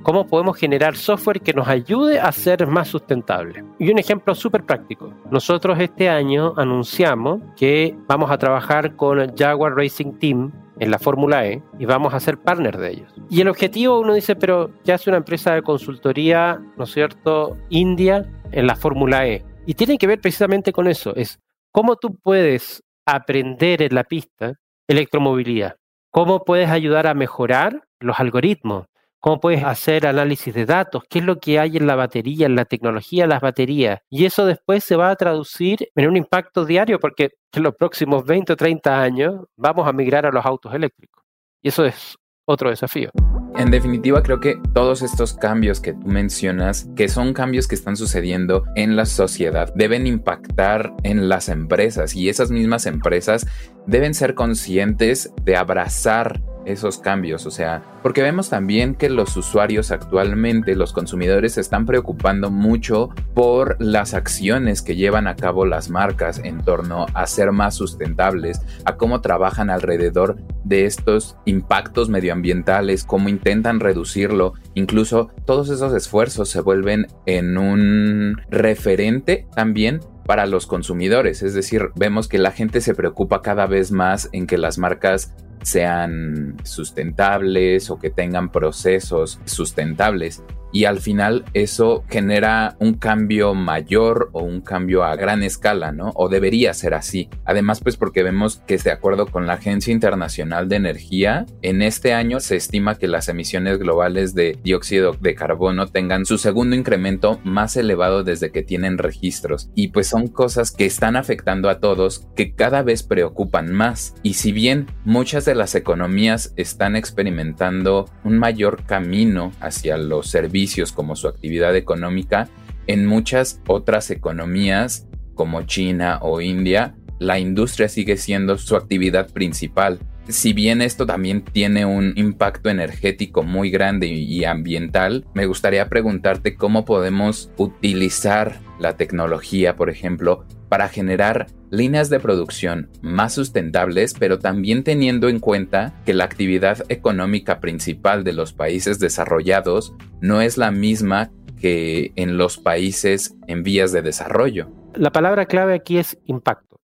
¿Cómo 0.03 0.27
podemos 0.27 0.57
generar 0.57 0.97
software 0.97 1.41
que 1.41 1.53
nos 1.53 1.69
ayude 1.69 2.19
a 2.19 2.33
ser 2.33 2.67
más 2.67 2.89
sustentable? 2.89 3.65
Y 3.79 3.91
un 3.91 3.99
ejemplo 3.99 4.35
súper 4.35 4.65
práctico. 4.65 5.13
Nosotros 5.31 5.79
este 5.81 6.09
año 6.09 6.55
anunciamos 6.57 7.41
que 7.57 7.97
vamos 8.07 8.31
a 8.31 8.39
trabajar 8.39 8.97
con 8.97 9.37
Jaguar 9.37 9.75
Racing 9.75 10.19
Team 10.19 10.53
en 10.79 10.91
la 10.91 10.99
Fórmula 10.99 11.47
E 11.47 11.63
y 11.79 11.85
vamos 11.85 12.15
a 12.15 12.21
ser 12.21 12.39
partner 12.39 12.77
de 12.79 12.91
ellos. 12.91 13.15
Y 13.31 13.43
el 13.43 13.49
objetivo 13.49 14.01
uno 14.01 14.15
dice, 14.15 14.37
pero 14.37 14.71
¿qué 14.85 14.93
hace 14.93 15.11
una 15.11 15.19
empresa 15.19 15.55
de 15.55 15.63
consultoría, 15.63 16.61
¿no 16.77 16.85
es 16.85 16.93
cierto?, 16.93 17.59
India 17.69 18.27
en 18.53 18.67
la 18.67 18.75
Fórmula 18.75 19.27
E. 19.27 19.45
Y 19.67 19.75
tiene 19.75 19.99
que 19.99 20.07
ver 20.07 20.21
precisamente 20.21 20.73
con 20.73 20.89
eso, 20.89 21.15
es 21.15 21.39
cómo 21.71 21.97
tú 21.97 22.17
puedes 22.23 22.83
aprender 23.05 23.83
en 23.83 23.95
la 23.95 24.05
pista 24.05 24.55
electromovilidad, 24.87 25.77
cómo 26.11 26.45
puedes 26.45 26.71
ayudar 26.71 27.07
a 27.07 27.13
mejorar 27.13 27.83
los 28.01 28.19
algoritmos, 28.19 28.87
cómo 29.21 29.41
puedes 29.41 29.63
hacer 29.63 30.07
análisis 30.07 30.55
de 30.55 30.65
datos, 30.65 31.03
qué 31.11 31.19
es 31.19 31.25
lo 31.27 31.39
que 31.39 31.59
hay 31.59 31.77
en 31.77 31.87
la 31.87 31.97
batería, 31.97 32.47
en 32.47 32.57
la 32.57 32.65
tecnología 32.65 33.27
las 33.27 33.43
baterías. 33.43 34.01
Y 34.09 34.25
eso 34.25 34.47
después 34.47 34.85
se 34.85 34.97
va 34.97 35.11
a 35.11 35.17
traducir 35.17 35.91
en 35.95 36.09
un 36.09 36.17
impacto 36.17 36.65
diario 36.65 36.99
porque 36.99 37.33
en 37.53 37.63
los 37.63 37.75
próximos 37.75 38.25
20 38.25 38.55
o 38.55 38.57
30 38.57 39.03
años 39.03 39.45
vamos 39.57 39.87
a 39.87 39.93
migrar 39.93 40.25
a 40.25 40.31
los 40.31 40.47
autos 40.47 40.73
eléctricos. 40.73 41.25
Y 41.61 41.69
eso 41.69 41.85
es 41.85 42.17
otro 42.49 42.71
desafío. 42.71 43.11
En 43.57 43.71
definitiva, 43.71 44.23
creo 44.23 44.41
que 44.41 44.57
todos 44.73 45.03
estos 45.03 45.35
cambios 45.35 45.81
que 45.81 45.93
tú 45.93 46.07
mencionas, 46.07 46.89
que 46.97 47.09
son 47.09 47.35
cambios 47.35 47.67
que 47.67 47.75
están 47.75 47.97
sucediendo 47.97 48.65
en 48.77 48.97
la 48.97 49.05
sociedad, 49.05 49.73
deben 49.75 50.07
impactar 50.07 50.95
en 51.03 51.29
las 51.29 51.49
empresas 51.49 52.15
y 52.15 52.29
esas 52.29 52.51
mismas 52.51 52.87
empresas 52.87 53.47
deben 53.87 54.15
ser 54.15 54.35
conscientes 54.35 55.33
de 55.45 55.57
abrazar 55.57 56.41
esos 56.69 56.99
cambios, 56.99 57.47
o 57.47 57.51
sea, 57.51 57.83
porque 58.03 58.23
vemos 58.23 58.51
también 58.51 58.95
que 58.95 59.09
los 59.09 59.37
usuarios 59.37 59.91
actualmente, 59.91 60.77
los 60.77 60.93
consumidores, 60.93 61.55
se 61.55 61.61
están 61.61 61.87
preocupando 61.87 62.51
mucho 62.51 63.11
por 63.35 63.77
las 63.81 64.15
acciones 64.15 64.83
que 64.83 64.97
llevan 64.97 65.27
a 65.27 65.37
cabo 65.37 65.65
las 65.65 65.91
marcas 65.91 66.41
en 66.43 66.63
torno 66.63 67.07
a 67.15 67.27
ser 67.27 67.53
más 67.53 67.75
sustentables, 67.75 68.61
a 68.85 68.97
cómo 68.97 69.21
trabajan 69.21 69.71
alrededor 69.71 70.37
de 70.65 70.85
estos 70.85 71.37
impactos 71.45 72.09
medioambientales, 72.09 73.05
cómo 73.05 73.29
intentan 73.29 73.81
reducirlo, 73.81 74.55
incluso 74.75 75.31
todos 75.47 75.71
esos 75.71 75.95
esfuerzos 75.95 76.49
se 76.49 76.61
vuelven 76.61 77.07
en 77.27 77.57
un 77.57 78.41
referente 78.51 79.47
también 79.55 80.01
para 80.29 80.45
los 80.45 80.67
consumidores. 80.67 81.43
Es 81.43 81.55
decir, 81.55 81.89
vemos 81.97 82.29
que 82.29 82.37
la 82.37 82.51
gente 82.51 82.83
se 82.83 82.95
preocupa 82.95 83.41
cada 83.41 83.67
vez 83.67 83.91
más 83.93 84.29
en 84.33 84.47
que 84.47 84.59
las 84.59 84.77
marcas 84.77 85.35
sean 85.63 86.57
sustentables 86.65 87.91
o 87.91 87.99
que 87.99 88.11
tengan 88.11 88.51
procesos 88.51 89.41
sustentables 89.45 90.43
y 90.73 90.85
al 90.85 91.01
final 91.01 91.45
eso 91.55 92.05
genera 92.09 92.77
un 92.79 92.95
cambio 92.95 93.55
mayor 93.55 94.31
o 94.33 94.43
un 94.43 94.61
cambio 94.61 95.05
a 95.05 95.17
gran 95.17 95.43
escala, 95.43 95.93
¿no? 95.93 96.13
O 96.15 96.29
debería 96.29 96.75
ser 96.75 96.95
así. 96.95 97.29
Además, 97.45 97.81
pues 97.81 97.97
porque 97.97 98.23
vemos 98.23 98.63
que 98.67 98.79
de 98.79 98.93
acuerdo 98.93 99.27
con 99.27 99.47
la 99.47 99.55
Agencia 99.55 99.93
Internacional 99.93 100.69
de 100.69 100.77
Energía, 100.77 101.47
en 101.63 101.83
este 101.83 102.13
año 102.13 102.39
se 102.39 102.57
estima 102.57 102.97
que 102.97 103.09
las 103.09 103.29
emisiones 103.29 103.79
globales 103.79 104.35
de 104.35 104.57
dióxido 104.63 105.17
de 105.21 105.35
carbono 105.35 105.89
tengan 105.89 106.27
su 106.27 106.39
segundo 106.39 106.77
incremento 106.77 107.41
más 107.43 107.77
elevado 107.77 108.23
desde 108.23 108.53
que 108.53 108.63
tienen 108.63 108.99
registros. 108.99 109.71
Y 109.75 109.89
pues 109.89 110.07
son 110.07 110.29
cosas 110.29 110.71
que 110.71 110.87
están 110.87 111.17
afectando 111.17 111.71
a 111.71 111.81
todos, 111.81 112.29
que 112.37 112.55
cada 112.55 112.83
vez 112.83 113.03
preocupan 113.03 113.73
más. 113.73 114.15
Y 114.23 114.35
si 114.35 114.53
bien 114.53 114.87
muchas 115.05 115.48
las 115.55 115.75
economías 115.75 116.53
están 116.57 116.97
experimentando 116.97 118.11
un 118.25 118.39
mayor 118.39 118.85
camino 118.85 119.53
hacia 119.61 119.97
los 119.97 120.29
servicios, 120.29 120.93
como 120.93 121.17
su 121.17 121.29
actividad 121.29 121.77
económica, 121.77 122.49
en 122.87 123.07
muchas 123.07 123.61
otras 123.67 124.11
economías 124.11 125.07
como 125.35 125.63
China 125.63 126.19
o 126.23 126.41
India, 126.41 126.97
la 127.19 127.39
industria 127.39 127.89
sigue 127.89 128.17
siendo 128.17 128.59
su 128.59 128.77
actividad 128.77 129.31
principal. 129.31 129.99
Si 130.29 130.53
bien 130.53 130.83
esto 130.83 131.07
también 131.07 131.43
tiene 131.43 131.85
un 131.85 132.13
impacto 132.17 132.69
energético 132.71 133.43
muy 133.43 133.71
grande 133.71 134.07
y 134.07 134.45
ambiental, 134.45 135.27
me 135.35 135.47
gustaría 135.47 135.89
preguntarte 135.89 136.55
cómo 136.55 136.85
podemos 136.85 137.51
utilizar 137.57 138.61
la 138.79 138.97
tecnología, 138.97 139.77
por 139.77 139.91
ejemplo, 139.91 140.45
para 140.69 140.89
generar 140.89 141.47
líneas 141.71 142.11
de 142.11 142.21
producción 142.21 142.91
más 143.03 143.35
sustentables, 143.35 144.15
pero 144.19 144.39
también 144.39 144.85
teniendo 144.85 145.29
en 145.29 145.41
cuenta 145.41 145.95
que 146.05 146.15
la 146.15 146.25
actividad 146.25 146.85
económica 146.89 147.61
principal 147.61 148.25
de 148.25 148.33
los 148.33 148.53
países 148.53 148.99
desarrollados 148.99 149.95
no 150.21 150.41
es 150.41 150.59
la 150.59 150.71
misma 150.71 151.31
que 151.61 152.13
en 152.17 152.37
los 152.37 152.59
países 152.59 153.35
en 153.47 153.63
vías 153.63 153.93
de 153.93 154.03
desarrollo. 154.03 154.69
La 154.95 155.11
palabra 155.11 155.47
clave 155.47 155.75
aquí 155.75 155.99
es 155.99 156.19
impacto. 156.27 156.81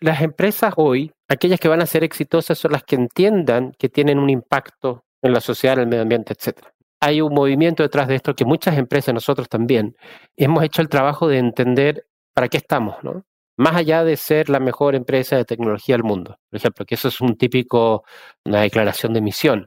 Las 0.00 0.22
empresas 0.22 0.74
hoy, 0.76 1.12
aquellas 1.28 1.58
que 1.58 1.68
van 1.68 1.82
a 1.82 1.86
ser 1.86 2.04
exitosas, 2.04 2.58
son 2.58 2.72
las 2.72 2.84
que 2.84 2.96
entiendan 2.96 3.72
que 3.78 3.88
tienen 3.88 4.18
un 4.18 4.30
impacto 4.30 5.04
en 5.22 5.32
la 5.32 5.40
sociedad, 5.40 5.76
en 5.76 5.82
el 5.82 5.88
medio 5.88 6.02
ambiente, 6.02 6.34
etc. 6.34 6.58
Hay 7.00 7.20
un 7.20 7.34
movimiento 7.34 7.82
detrás 7.82 8.06
de 8.06 8.14
esto 8.14 8.34
que 8.34 8.44
muchas 8.44 8.78
empresas, 8.78 9.12
nosotros 9.12 9.48
también, 9.48 9.96
hemos 10.36 10.62
hecho 10.62 10.82
el 10.82 10.88
trabajo 10.88 11.26
de 11.26 11.38
entender 11.38 12.06
para 12.34 12.48
qué 12.48 12.58
estamos, 12.58 12.96
¿no? 13.02 13.24
Más 13.58 13.74
allá 13.74 14.04
de 14.04 14.16
ser 14.16 14.48
la 14.48 14.60
mejor 14.60 14.94
empresa 14.94 15.36
de 15.36 15.44
tecnología 15.44 15.96
del 15.96 16.04
mundo, 16.04 16.38
por 16.48 16.56
ejemplo, 16.56 16.86
que 16.86 16.94
eso 16.94 17.08
es 17.08 17.20
un 17.20 17.36
típico, 17.36 18.04
una 18.44 18.62
declaración 18.62 19.12
de 19.12 19.20
misión. 19.20 19.66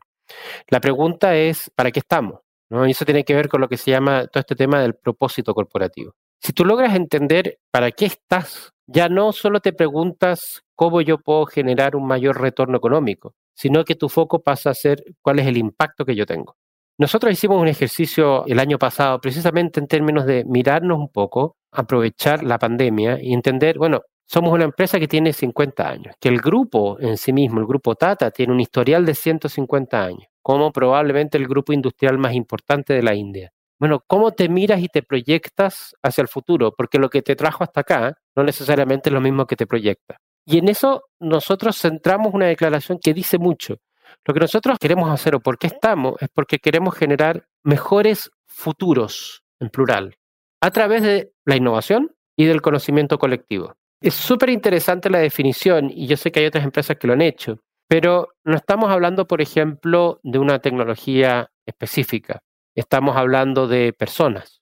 La 0.69 0.79
pregunta 0.79 1.35
es, 1.35 1.69
¿para 1.75 1.91
qué 1.91 1.99
estamos? 1.99 2.39
¿No? 2.69 2.87
Y 2.87 2.91
eso 2.91 3.03
tiene 3.03 3.25
que 3.25 3.35
ver 3.35 3.49
con 3.49 3.59
lo 3.59 3.67
que 3.67 3.75
se 3.75 3.91
llama 3.91 4.27
todo 4.27 4.39
este 4.39 4.55
tema 4.55 4.81
del 4.81 4.95
propósito 4.95 5.53
corporativo. 5.53 6.13
Si 6.39 6.53
tú 6.53 6.63
logras 6.63 6.95
entender 6.95 7.59
para 7.69 7.91
qué 7.91 8.05
estás, 8.05 8.71
ya 8.87 9.09
no 9.09 9.33
solo 9.33 9.59
te 9.59 9.73
preguntas 9.73 10.63
cómo 10.73 11.01
yo 11.01 11.17
puedo 11.17 11.45
generar 11.45 11.97
un 11.97 12.07
mayor 12.07 12.39
retorno 12.39 12.77
económico, 12.77 13.35
sino 13.53 13.83
que 13.83 13.95
tu 13.95 14.07
foco 14.07 14.41
pasa 14.41 14.69
a 14.69 14.73
ser 14.73 15.03
cuál 15.21 15.39
es 15.39 15.47
el 15.47 15.57
impacto 15.57 16.05
que 16.05 16.15
yo 16.15 16.25
tengo. 16.25 16.55
Nosotros 16.97 17.33
hicimos 17.33 17.61
un 17.61 17.67
ejercicio 17.67 18.45
el 18.45 18.59
año 18.59 18.77
pasado 18.77 19.19
precisamente 19.19 19.81
en 19.81 19.87
términos 19.87 20.25
de 20.25 20.45
mirarnos 20.45 20.97
un 20.97 21.09
poco 21.09 21.57
aprovechar 21.71 22.43
la 22.43 22.59
pandemia 22.59 23.17
y 23.21 23.33
entender, 23.33 23.77
bueno, 23.77 24.01
somos 24.25 24.53
una 24.53 24.63
empresa 24.63 24.99
que 24.99 25.07
tiene 25.07 25.33
50 25.33 25.87
años, 25.87 26.15
que 26.19 26.29
el 26.29 26.39
grupo 26.39 26.97
en 26.99 27.17
sí 27.17 27.33
mismo, 27.33 27.59
el 27.59 27.65
grupo 27.65 27.95
Tata, 27.95 28.31
tiene 28.31 28.53
un 28.53 28.61
historial 28.61 29.05
de 29.05 29.13
150 29.13 30.01
años, 30.01 30.27
como 30.41 30.71
probablemente 30.71 31.37
el 31.37 31.47
grupo 31.47 31.73
industrial 31.73 32.17
más 32.17 32.33
importante 32.33 32.93
de 32.93 33.03
la 33.03 33.13
India. 33.13 33.51
Bueno, 33.77 34.03
¿cómo 34.07 34.31
te 34.31 34.47
miras 34.47 34.79
y 34.81 34.87
te 34.87 35.01
proyectas 35.03 35.95
hacia 36.03 36.21
el 36.21 36.27
futuro? 36.27 36.71
Porque 36.77 36.99
lo 36.99 37.09
que 37.09 37.21
te 37.21 37.35
trajo 37.35 37.63
hasta 37.63 37.81
acá 37.81 38.13
no 38.35 38.43
necesariamente 38.43 39.09
es 39.09 39.13
lo 39.13 39.21
mismo 39.21 39.45
que 39.45 39.55
te 39.55 39.67
proyecta. 39.67 40.17
Y 40.45 40.59
en 40.59 40.69
eso 40.69 41.03
nosotros 41.19 41.77
centramos 41.77 42.33
una 42.33 42.45
declaración 42.45 42.99
que 43.03 43.13
dice 43.13 43.37
mucho. 43.37 43.77
Lo 44.25 44.33
que 44.33 44.39
nosotros 44.39 44.77
queremos 44.79 45.09
hacer 45.09 45.35
o 45.35 45.39
por 45.39 45.57
qué 45.57 45.67
estamos 45.67 46.13
es 46.21 46.29
porque 46.33 46.59
queremos 46.59 46.95
generar 46.95 47.45
mejores 47.63 48.29
futuros, 48.47 49.43
en 49.59 49.69
plural, 49.69 50.15
a 50.61 50.69
través 50.69 51.01
de 51.01 51.33
la 51.45 51.55
innovación 51.55 52.15
y 52.37 52.45
del 52.45 52.61
conocimiento 52.61 53.17
colectivo. 53.17 53.75
Es 53.99 54.13
súper 54.13 54.49
interesante 54.49 55.09
la 55.09 55.19
definición 55.19 55.89
y 55.89 56.07
yo 56.07 56.17
sé 56.17 56.31
que 56.31 56.39
hay 56.39 56.45
otras 56.45 56.63
empresas 56.63 56.97
que 56.97 57.07
lo 57.07 57.13
han 57.13 57.21
hecho, 57.21 57.59
pero 57.87 58.29
no 58.43 58.55
estamos 58.55 58.89
hablando, 58.89 59.27
por 59.27 59.41
ejemplo, 59.41 60.19
de 60.23 60.39
una 60.39 60.59
tecnología 60.59 61.51
específica. 61.65 62.41
Estamos 62.75 63.17
hablando 63.17 63.67
de 63.67 63.91
personas 63.93 64.61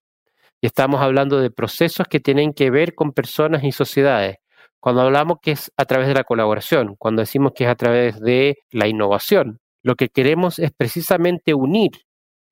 y 0.61 0.67
estamos 0.67 1.01
hablando 1.01 1.39
de 1.39 1.51
procesos 1.51 2.07
que 2.07 2.19
tienen 2.19 2.53
que 2.53 2.71
ver 2.71 2.95
con 2.95 3.11
personas 3.11 3.63
y 3.63 3.71
sociedades. 3.71 4.37
Cuando 4.79 5.01
hablamos 5.01 5.39
que 5.41 5.51
es 5.51 5.71
a 5.77 5.85
través 5.85 6.07
de 6.07 6.13
la 6.13 6.23
colaboración, 6.23 6.95
cuando 6.97 7.21
decimos 7.21 7.51
que 7.53 7.65
es 7.65 7.69
a 7.69 7.75
través 7.75 8.19
de 8.19 8.57
la 8.71 8.87
innovación, 8.87 9.59
lo 9.83 9.95
que 9.95 10.09
queremos 10.09 10.59
es 10.59 10.71
precisamente 10.71 11.53
unir 11.53 11.91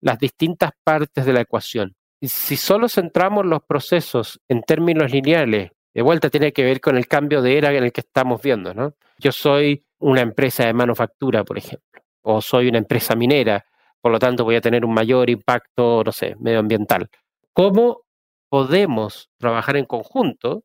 las 0.01 0.19
distintas 0.19 0.71
partes 0.83 1.25
de 1.25 1.33
la 1.33 1.41
ecuación 1.41 1.97
si 2.21 2.57
solo 2.57 2.89
centramos 2.89 3.45
los 3.45 3.61
procesos 3.63 4.39
en 4.47 4.63
términos 4.63 5.11
lineales, 5.11 5.71
de 5.93 6.01
vuelta 6.01 6.29
tiene 6.29 6.53
que 6.53 6.63
ver 6.63 6.79
con 6.79 6.97
el 6.97 7.07
cambio 7.07 7.41
de 7.41 7.57
era 7.57 7.73
en 7.73 7.83
el 7.83 7.91
que 7.91 8.01
estamos 8.01 8.41
viendo, 8.41 8.73
¿no? 8.73 8.93
Yo 9.19 9.31
soy 9.31 9.83
una 9.99 10.21
empresa 10.21 10.65
de 10.65 10.73
manufactura, 10.73 11.43
por 11.43 11.57
ejemplo, 11.57 12.01
o 12.21 12.41
soy 12.41 12.69
una 12.69 12.77
empresa 12.77 13.15
minera, 13.15 13.65
por 14.01 14.11
lo 14.11 14.19
tanto 14.19 14.43
voy 14.43 14.55
a 14.55 14.61
tener 14.61 14.85
un 14.85 14.93
mayor 14.93 15.29
impacto, 15.29 16.03
no 16.03 16.11
sé, 16.11 16.35
medioambiental. 16.39 17.09
¿Cómo 17.53 18.03
podemos 18.49 19.29
trabajar 19.37 19.77
en 19.77 19.85
conjunto 19.85 20.63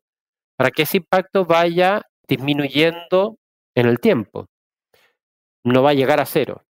para 0.55 0.71
que 0.71 0.83
ese 0.83 0.97
impacto 0.97 1.45
vaya 1.45 2.03
disminuyendo 2.27 3.37
en 3.75 3.87
el 3.87 3.99
tiempo? 3.99 4.47
No 5.63 5.81
va 5.81 5.91
a 5.91 5.95
llegar 5.95 6.19
a 6.19 6.25
cero, 6.25 6.63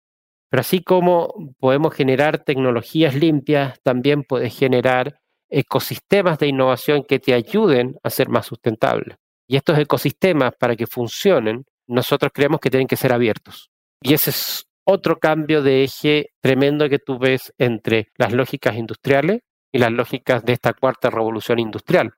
pero 0.52 0.62
así 0.62 0.84
como 0.84 1.34
podemos 1.60 1.94
generar 1.96 2.44
tecnologías 2.44 3.16
limpias, 3.16 3.80
también 3.84 4.24
puedes 4.24 4.54
generar 4.56 5.18
ecosistemas 5.50 6.40
de 6.40 6.48
innovación 6.48 7.06
que 7.08 7.20
te 7.20 7.34
ayuden 7.34 7.96
a 8.04 8.10
ser 8.10 8.28
más 8.28 8.48
sustentable. 8.48 9.16
Y 9.48 9.56
estos 9.56 9.80
ecosistemas, 9.80 10.52
para 10.60 10.76
que 10.76 10.88
funcionen, 10.88 11.64
nosotros 11.88 12.34
creemos 12.34 12.60
que 12.60 12.70
tienen 12.70 12.88
que 12.88 12.98
ser 12.98 13.14
abiertos. 13.14 13.70
Y 14.02 14.14
ese 14.14 14.32
es 14.32 14.66
otro 14.84 15.20
cambio 15.20 15.64
de 15.64 15.86
eje 15.86 16.32
tremendo 16.42 16.90
que 16.90 17.00
tú 17.00 17.18
ves 17.18 17.54
entre 17.58 18.10
las 18.18 18.34
lógicas 18.34 18.76
industriales 18.76 19.40
y 19.72 19.80
las 19.80 19.92
lógicas 19.94 20.44
de 20.44 20.52
esta 20.52 20.74
cuarta 20.74 21.10
revolución 21.10 21.60
industrial. 21.60 22.12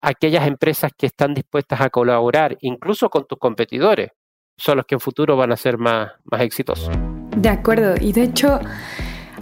Aquellas 0.00 0.46
empresas 0.46 0.92
que 0.96 1.06
están 1.06 1.34
dispuestas 1.34 1.80
a 1.80 1.90
colaborar, 1.90 2.56
incluso 2.60 3.10
con 3.10 3.26
tus 3.26 3.38
competidores, 3.38 4.10
son 4.56 4.76
los 4.76 4.86
que 4.86 4.94
en 4.94 5.00
futuro 5.00 5.36
van 5.36 5.50
a 5.50 5.56
ser 5.56 5.76
más, 5.76 6.12
más 6.22 6.42
exitosos. 6.42 7.17
De 7.38 7.48
acuerdo, 7.48 7.94
y 8.00 8.12
de 8.12 8.24
hecho 8.24 8.58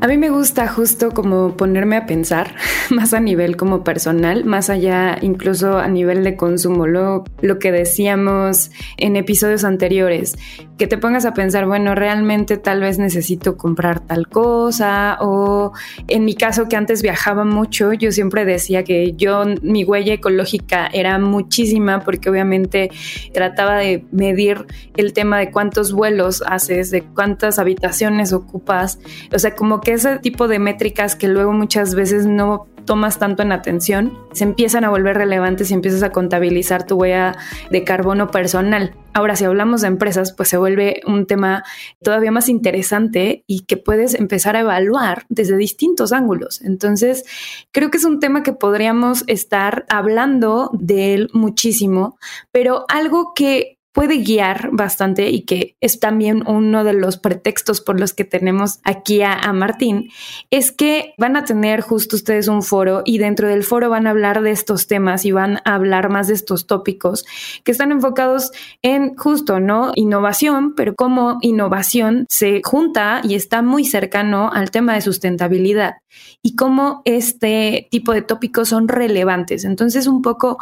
a 0.00 0.06
mí 0.08 0.18
me 0.18 0.30
gusta 0.30 0.68
justo 0.68 1.10
como 1.10 1.56
ponerme 1.56 1.96
a 1.96 2.06
pensar, 2.06 2.54
más 2.90 3.14
a 3.14 3.20
nivel 3.20 3.56
como 3.56 3.84
personal, 3.84 4.44
más 4.44 4.70
allá 4.70 5.18
incluso 5.22 5.78
a 5.78 5.88
nivel 5.88 6.24
de 6.24 6.36
consumo, 6.36 6.86
lo, 6.86 7.24
lo 7.40 7.58
que 7.58 7.72
decíamos 7.72 8.70
en 8.96 9.16
episodios 9.16 9.64
anteriores, 9.64 10.36
que 10.78 10.86
te 10.86 10.98
pongas 10.98 11.24
a 11.24 11.32
pensar, 11.32 11.66
bueno, 11.66 11.94
realmente 11.94 12.58
tal 12.58 12.80
vez 12.80 12.98
necesito 12.98 13.56
comprar 13.56 14.00
tal 14.00 14.28
cosa 14.28 15.16
o 15.20 15.72
en 16.08 16.24
mi 16.24 16.34
caso 16.34 16.68
que 16.68 16.76
antes 16.76 17.02
viajaba 17.02 17.44
mucho, 17.44 17.92
yo 17.92 18.12
siempre 18.12 18.44
decía 18.44 18.84
que 18.84 19.14
yo, 19.14 19.44
mi 19.62 19.84
huella 19.84 20.14
ecológica 20.14 20.86
era 20.92 21.18
muchísima 21.18 22.00
porque 22.00 22.28
obviamente 22.28 22.90
trataba 23.32 23.78
de 23.78 24.04
medir 24.12 24.66
el 24.96 25.12
tema 25.12 25.38
de 25.38 25.50
cuántos 25.50 25.92
vuelos 25.92 26.42
haces, 26.46 26.90
de 26.90 27.02
cuántas 27.02 27.58
habitaciones 27.58 28.32
ocupas, 28.32 28.98
o 29.32 29.38
sea, 29.38 29.54
como 29.54 29.80
que 29.86 29.92
ese 29.92 30.18
tipo 30.18 30.48
de 30.48 30.58
métricas 30.58 31.14
que 31.14 31.28
luego 31.28 31.52
muchas 31.52 31.94
veces 31.94 32.26
no 32.26 32.66
tomas 32.86 33.20
tanto 33.20 33.44
en 33.44 33.52
atención, 33.52 34.18
se 34.32 34.42
empiezan 34.42 34.82
a 34.82 34.90
volver 34.90 35.16
relevantes 35.16 35.70
y 35.70 35.74
empiezas 35.74 36.02
a 36.02 36.10
contabilizar 36.10 36.86
tu 36.86 36.96
huella 36.96 37.36
de 37.70 37.84
carbono 37.84 38.32
personal. 38.32 38.96
Ahora, 39.14 39.36
si 39.36 39.44
hablamos 39.44 39.82
de 39.82 39.86
empresas, 39.86 40.32
pues 40.32 40.48
se 40.48 40.56
vuelve 40.56 41.02
un 41.06 41.26
tema 41.26 41.62
todavía 42.02 42.32
más 42.32 42.48
interesante 42.48 43.44
y 43.46 43.60
que 43.60 43.76
puedes 43.76 44.14
empezar 44.14 44.56
a 44.56 44.60
evaluar 44.60 45.24
desde 45.28 45.56
distintos 45.56 46.12
ángulos. 46.12 46.62
Entonces, 46.62 47.24
creo 47.70 47.88
que 47.88 47.98
es 47.98 48.04
un 48.04 48.18
tema 48.18 48.42
que 48.42 48.52
podríamos 48.52 49.22
estar 49.28 49.84
hablando 49.88 50.70
de 50.72 51.14
él 51.14 51.30
muchísimo, 51.32 52.18
pero 52.50 52.86
algo 52.88 53.34
que 53.36 53.75
puede 53.96 54.18
guiar 54.18 54.68
bastante 54.72 55.30
y 55.30 55.46
que 55.46 55.74
es 55.80 56.00
también 56.00 56.46
uno 56.46 56.84
de 56.84 56.92
los 56.92 57.16
pretextos 57.16 57.80
por 57.80 57.98
los 57.98 58.12
que 58.12 58.24
tenemos 58.24 58.78
aquí 58.84 59.22
a, 59.22 59.50
Martín, 59.54 60.10
es 60.50 60.70
que 60.70 61.14
van 61.16 61.34
a 61.34 61.46
tener 61.46 61.80
justo 61.80 62.14
ustedes 62.14 62.46
un 62.48 62.62
foro 62.62 63.00
y 63.06 63.16
dentro 63.16 63.48
del 63.48 63.64
foro 63.64 63.88
van 63.88 64.06
a 64.06 64.10
hablar 64.10 64.42
de 64.42 64.50
estos 64.50 64.86
temas 64.86 65.24
y 65.24 65.32
van 65.32 65.62
a 65.64 65.76
hablar 65.76 66.10
más 66.10 66.28
de 66.28 66.34
estos 66.34 66.66
tópicos 66.66 67.24
que 67.64 67.72
están 67.72 67.90
enfocados 67.90 68.50
en 68.82 69.16
justo, 69.16 69.60
¿no? 69.60 69.92
Innovación, 69.94 70.74
pero 70.74 70.94
cómo 70.94 71.38
innovación 71.40 72.26
se 72.28 72.60
junta 72.62 73.22
y 73.24 73.34
está 73.34 73.62
muy 73.62 73.86
cercano 73.86 74.50
al 74.52 74.70
tema 74.70 74.92
de 74.92 75.00
sustentabilidad 75.00 75.94
y 76.42 76.54
cómo 76.54 77.02
este 77.04 77.88
tipo 77.90 78.12
de 78.12 78.22
tópicos 78.22 78.68
son 78.68 78.88
relevantes. 78.88 79.64
Entonces, 79.64 80.06
un 80.06 80.22
poco 80.22 80.58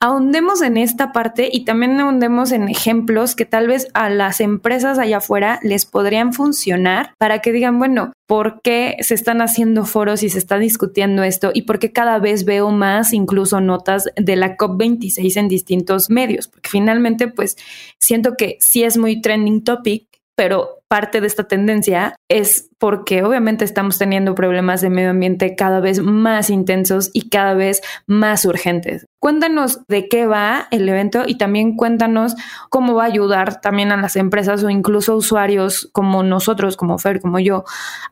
ahondemos 0.00 0.62
en 0.62 0.76
esta 0.76 1.12
parte 1.12 1.48
y 1.50 1.64
también 1.64 1.98
ahondemos 2.00 2.52
en 2.52 2.68
ejemplos 2.76 3.34
que 3.34 3.46
tal 3.46 3.66
vez 3.66 3.88
a 3.94 4.10
las 4.10 4.40
empresas 4.40 4.98
allá 4.98 5.18
afuera 5.18 5.58
les 5.62 5.86
podrían 5.86 6.32
funcionar 6.32 7.12
para 7.18 7.40
que 7.40 7.52
digan, 7.52 7.78
bueno, 7.78 8.12
¿por 8.26 8.60
qué 8.62 8.96
se 9.00 9.14
están 9.14 9.40
haciendo 9.40 9.84
foros 9.84 10.22
y 10.22 10.28
se 10.28 10.38
está 10.38 10.58
discutiendo 10.58 11.22
esto? 11.22 11.50
¿Y 11.54 11.62
por 11.62 11.78
qué 11.78 11.92
cada 11.92 12.18
vez 12.18 12.44
veo 12.44 12.70
más 12.70 13.12
incluso 13.12 13.60
notas 13.60 14.04
de 14.16 14.36
la 14.36 14.56
COP26 14.56 15.36
en 15.36 15.48
distintos 15.48 16.10
medios? 16.10 16.48
Porque 16.48 16.68
finalmente, 16.68 17.28
pues 17.28 17.56
siento 18.00 18.34
que 18.36 18.56
sí 18.60 18.84
es 18.84 18.98
muy 18.98 19.20
trending 19.20 19.64
topic, 19.64 20.06
pero 20.36 20.80
parte 20.88 21.20
de 21.20 21.26
esta 21.26 21.48
tendencia 21.48 22.14
es 22.28 22.68
porque 22.78 23.22
obviamente 23.22 23.64
estamos 23.64 23.98
teniendo 23.98 24.34
problemas 24.34 24.82
de 24.82 24.90
medio 24.90 25.10
ambiente 25.10 25.56
cada 25.56 25.80
vez 25.80 26.00
más 26.00 26.50
intensos 26.50 27.10
y 27.12 27.30
cada 27.30 27.54
vez 27.54 27.82
más 28.06 28.44
urgentes. 28.44 29.06
Cuéntanos 29.26 29.80
de 29.88 30.08
qué 30.08 30.24
va 30.24 30.68
el 30.70 30.88
evento 30.88 31.24
y 31.26 31.36
también 31.36 31.74
cuéntanos 31.74 32.36
cómo 32.70 32.94
va 32.94 33.02
a 33.02 33.06
ayudar 33.06 33.60
también 33.60 33.90
a 33.90 33.96
las 33.96 34.14
empresas 34.14 34.62
o 34.62 34.70
incluso 34.70 35.16
usuarios 35.16 35.88
como 35.92 36.22
nosotros, 36.22 36.76
como 36.76 36.96
Fer, 36.96 37.20
como 37.20 37.40
yo, 37.40 37.64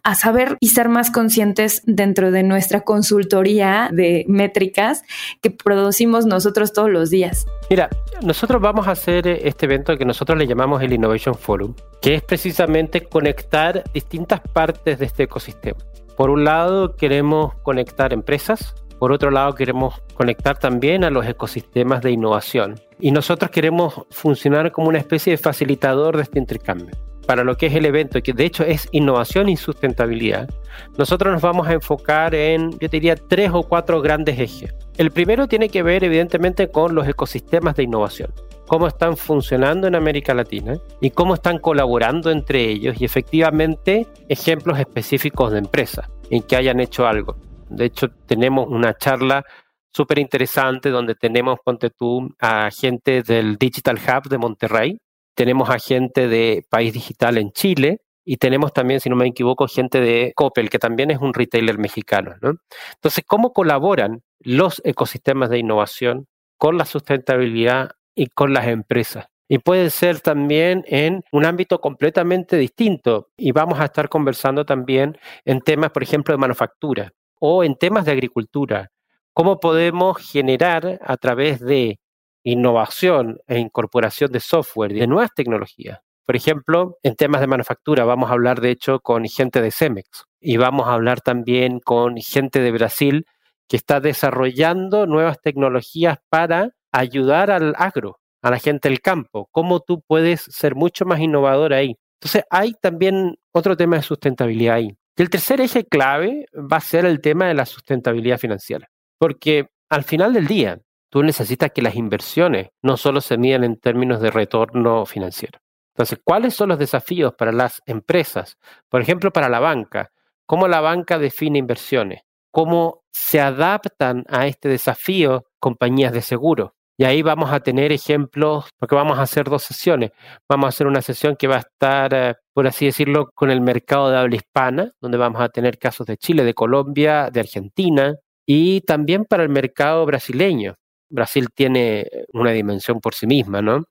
a 0.03 0.17
saber 0.17 0.57
y 0.59 0.71
ser 0.71 0.89
más 0.89 1.13
conscientes 1.13 1.83
dentro 1.87 2.33
de 2.33 2.43
nuestra 2.43 2.81
consultoría 2.81 3.91
de 3.93 4.25
métricas 4.27 5.05
que 5.41 5.53
producimos 5.53 6.27
nosotros 6.27 6.73
todos 6.73 6.91
los 6.91 7.11
días. 7.11 7.47
Mira, 7.71 7.91
nosotros 8.21 8.61
vamos 8.61 8.89
a 8.89 8.91
hacer 8.91 9.29
este 9.29 9.67
evento 9.67 9.97
que 9.97 10.05
nosotros 10.05 10.37
le 10.37 10.49
llamamos 10.49 10.83
el 10.83 10.95
Innovation 10.95 11.37
Forum, 11.37 11.77
que 12.03 12.17
es 12.17 12.23
precisamente 12.23 13.05
conectar 13.05 13.85
distintas 13.93 14.41
partes 14.41 14.99
de 14.99 15.07
este 15.07 15.23
ecosistema. 15.23 15.79
Por 16.17 16.31
un 16.31 16.45
lado, 16.45 16.97
queremos 16.97 17.55
conectar 17.63 18.13
empresas, 18.13 18.75
por 19.05 19.13
otro 19.13 19.31
lado, 19.31 19.55
queremos 19.55 20.01
conectar 20.15 20.59
también 20.59 21.05
a 21.05 21.11
los 21.11 21.27
ecosistemas 21.27 22.01
de 22.01 22.11
innovación. 22.11 22.81
Y 22.99 23.11
nosotros 23.11 23.51
queremos 23.51 24.01
funcionar 24.09 24.73
como 24.73 24.89
una 24.89 24.97
especie 24.97 25.33
de 25.33 25.37
facilitador 25.37 26.17
de 26.17 26.23
este 26.23 26.39
intercambio. 26.39 26.97
Para 27.27 27.45
lo 27.45 27.55
que 27.55 27.67
es 27.67 27.75
el 27.75 27.85
evento, 27.85 28.23
que 28.23 28.33
de 28.33 28.47
hecho 28.47 28.65
es 28.65 28.89
innovación 28.93 29.51
y 29.51 29.59
sustentabilidad, 29.59 30.49
nosotros 30.97 31.35
nos 31.35 31.43
vamos 31.43 31.69
a 31.69 31.75
enfocar 31.75 32.35
en, 32.35 32.71
yo 32.79 32.89
diría, 32.89 33.15
tres 33.15 33.51
o 33.53 33.65
cuatro 33.65 34.01
grandes 34.01 34.39
ejes. 34.39 34.75
El 34.97 35.11
primero 35.11 35.49
tiene 35.49 35.69
que 35.69 35.83
ver 35.83 36.03
evidentemente 36.03 36.69
con 36.69 36.95
los 36.95 37.07
ecosistemas 37.07 37.77
de 37.77 37.83
innovación 37.83 38.33
cómo 38.67 38.87
están 38.87 39.19
funcionando 39.19 39.87
en 39.87 39.97
América 39.97 40.33
Latina 40.33 40.79
y 41.03 41.11
cómo 41.11 41.35
están 41.35 41.59
colaborando 41.59 42.31
entre 42.31 42.71
ellos 42.71 42.99
y 42.99 43.05
efectivamente 43.05 44.07
ejemplos 44.31 44.79
específicos 44.79 45.53
de 45.53 45.59
empresas 45.59 46.09
en 46.31 46.43
que 46.43 46.57
hayan 46.57 46.81
hecho 46.81 47.07
algo. 47.07 47.37
De 47.77 47.87
hecho, 47.87 48.09
tenemos 48.27 48.67
una 48.69 48.97
charla 48.97 49.45
súper 49.93 50.19
interesante 50.19 50.91
donde 50.91 51.15
tenemos, 51.15 51.59
ponte 51.65 51.91
tú, 51.91 52.29
a 52.41 52.71
gente 52.71 53.23
del 53.23 53.57
Digital 53.57 53.99
Hub 53.99 54.29
de 54.29 54.39
Monterrey, 54.39 54.99
tenemos 55.35 55.71
a 55.71 55.79
gente 55.79 56.29
de 56.29 56.65
País 56.69 56.93
Digital 56.93 57.39
en 57.39 57.53
Chile 57.53 58.01
y 58.25 58.37
tenemos 58.39 58.73
también, 58.73 59.01
si 59.01 59.11
no 59.11 59.17
me 59.17 59.27
equivoco, 59.27 59.69
gente 59.69 60.01
de 60.01 60.33
Coppel, 60.35 60.71
que 60.71 60.79
también 60.79 61.11
es 61.11 61.19
un 61.19 61.35
retailer 61.35 61.79
mexicano. 61.79 62.35
Entonces, 62.41 63.25
¿cómo 63.27 63.53
colaboran 63.53 64.23
los 64.41 64.81
ecosistemas 64.85 65.51
de 65.51 65.59
innovación 65.59 66.27
con 66.59 66.79
la 66.79 66.85
sustentabilidad 66.85 67.91
y 68.15 68.29
con 68.29 68.53
las 68.53 68.69
empresas. 68.69 69.27
Y 69.49 69.59
puede 69.59 69.91
ser 69.91 70.21
también 70.21 70.85
en 70.87 71.23
un 71.33 71.45
ámbito 71.45 71.81
completamente 71.81 72.57
distinto. 72.57 73.29
Y 73.37 73.53
vamos 73.53 73.81
a 73.81 73.85
estar 73.85 74.09
conversando 74.09 74.65
también 74.65 75.19
en 75.45 75.61
temas, 75.61 75.91
por 75.91 76.03
ejemplo, 76.03 76.33
de 76.33 76.39
manufactura 76.39 77.13
o 77.47 77.63
en 77.63 77.77
temas 77.77 78.07
de 78.07 78.13
agricultura. 78.13 78.91
¿Cómo 79.35 79.61
podemos 79.61 80.17
generar 80.17 80.99
a 81.03 81.17
través 81.19 81.61
de 81.61 82.01
innovación 82.43 83.39
e 83.47 83.59
incorporación 83.59 84.33
de 84.33 84.41
software, 84.41 84.95
de 84.95 85.07
nuevas 85.07 85.31
tecnologías? 85.35 86.01
Por 86.25 86.37
ejemplo, 86.37 86.97
en 87.03 87.17
temas 87.17 87.43
de 87.43 87.47
manufactura 87.47 88.07
vamos 88.07 88.31
a 88.31 88.33
hablar 88.33 88.63
de 88.63 88.71
hecho 88.71 89.01
con 89.01 89.27
gente 89.27 89.61
de 89.61 89.71
Cemex 89.71 90.25
y 90.41 90.57
vamos 90.57 90.89
a 90.89 90.95
hablar 90.95 91.21
también 91.21 91.81
con 91.81 92.17
gente 92.17 92.61
de 92.61 92.73
Brasil 92.73 93.27
que 93.69 93.77
está 93.77 94.01
desarrollando 94.01 95.07
nuevas 95.07 95.39
tecnologías 95.43 96.17
para 96.31 96.71
ayudar 96.93 97.51
al 97.51 97.75
agro, 97.77 98.21
a 98.41 98.51
la 98.51 98.59
gente 98.59 98.89
del 98.89 99.03
campo, 99.03 99.51
cómo 99.53 99.81
tú 99.81 100.03
puedes 100.07 100.41
ser 100.41 100.75
mucho 100.75 101.05
más 101.05 101.21
innovador 101.21 101.75
ahí. 101.75 101.99
Entonces 102.21 102.45
hay 102.49 102.73
también 102.81 103.37
otro 103.53 103.77
tema 103.77 103.97
de 103.97 104.03
sustentabilidad 104.03 104.77
ahí. 104.77 104.97
Y 105.17 105.23
el 105.23 105.31
tercer 105.31 105.61
eje 105.61 105.85
clave 105.85 106.47
va 106.55 106.79
a 106.79 106.81
ser 106.81 107.05
el 107.07 107.21
tema 107.21 107.47
de 107.47 107.55
la 107.55 107.67
sustentabilidad 107.67 108.39
financiera, 108.39 108.89
porque 109.19 109.69
al 109.89 110.03
final 110.03 110.33
del 110.33 110.47
día 110.47 110.81
tú 111.09 111.23
necesitas 111.23 111.71
que 111.73 111.83
las 111.83 111.95
inversiones 111.95 112.71
no 112.83 112.97
solo 112.97 113.21
se 113.21 113.39
midan 113.39 113.63
en 113.63 113.79
términos 113.79 114.21
de 114.21 114.31
retorno 114.31 115.07
financiero. 115.07 115.61
Entonces, 115.95 116.19
¿cuáles 116.25 116.55
son 116.55 116.71
los 116.71 116.79
desafíos 116.79 117.35
para 117.35 117.53
las 117.53 117.81
empresas? 117.87 118.59
Por 118.89 119.01
ejemplo, 119.01 119.31
para 119.31 119.49
la 119.49 119.61
banca. 119.61 120.11
¿Cómo 120.45 120.67
la 120.67 120.81
banca 120.81 121.19
define 121.19 121.61
inversiones? 121.61 122.23
¿Cómo 122.51 123.05
se 123.13 123.41
adaptan 123.41 124.25
a 124.29 124.49
este 124.49 124.69
desafío 124.69 125.47
compañías 125.61 126.13
de 126.13 126.23
seguro? 126.23 126.75
Y 126.97 127.05
ahí 127.05 127.23
vamos 127.23 127.53
a 127.53 127.61
tener 127.61 127.93
ejemplos, 127.93 128.67
porque 128.79 128.95
vamos 128.95 129.19
a 129.19 129.23
hacer 129.23 129.47
dos 129.47 129.65
sesiones. 129.65 130.13
Vamos 130.49 130.67
a 130.67 130.69
hacer 130.69 130.87
una 130.87 131.03
sesión 131.03 131.37
que 131.37 131.49
va 131.49 131.57
a 131.57 131.59
estar, 131.61 132.15
eh, 132.15 132.35
por 132.53 132.67
así 132.69 132.87
decirlo, 132.87 133.31
con 133.35 133.51
el 133.51 133.61
mercado 133.61 134.11
de 134.11 134.19
habla 134.19 134.37
hispana, 134.37 134.93
donde 135.01 135.19
vamos 135.19 135.41
a 135.43 135.49
tener 135.49 135.79
casos 135.79 136.07
de 136.07 136.17
Chile, 136.17 136.45
de 136.45 136.55
Colombia, 136.55 137.31
de 137.33 137.41
Argentina, 137.41 138.15
y 138.47 138.83
también 138.83 139.25
para 139.25 139.43
el 139.43 139.49
mercado 139.49 140.07
brasileño. 140.07 140.77
Brasil 141.11 141.49
tiene 141.55 142.09
una 142.33 142.51
dimensión 142.53 143.01
por 143.01 143.15
sí 143.15 143.27
misma, 143.27 143.63
¿no? 143.63 143.85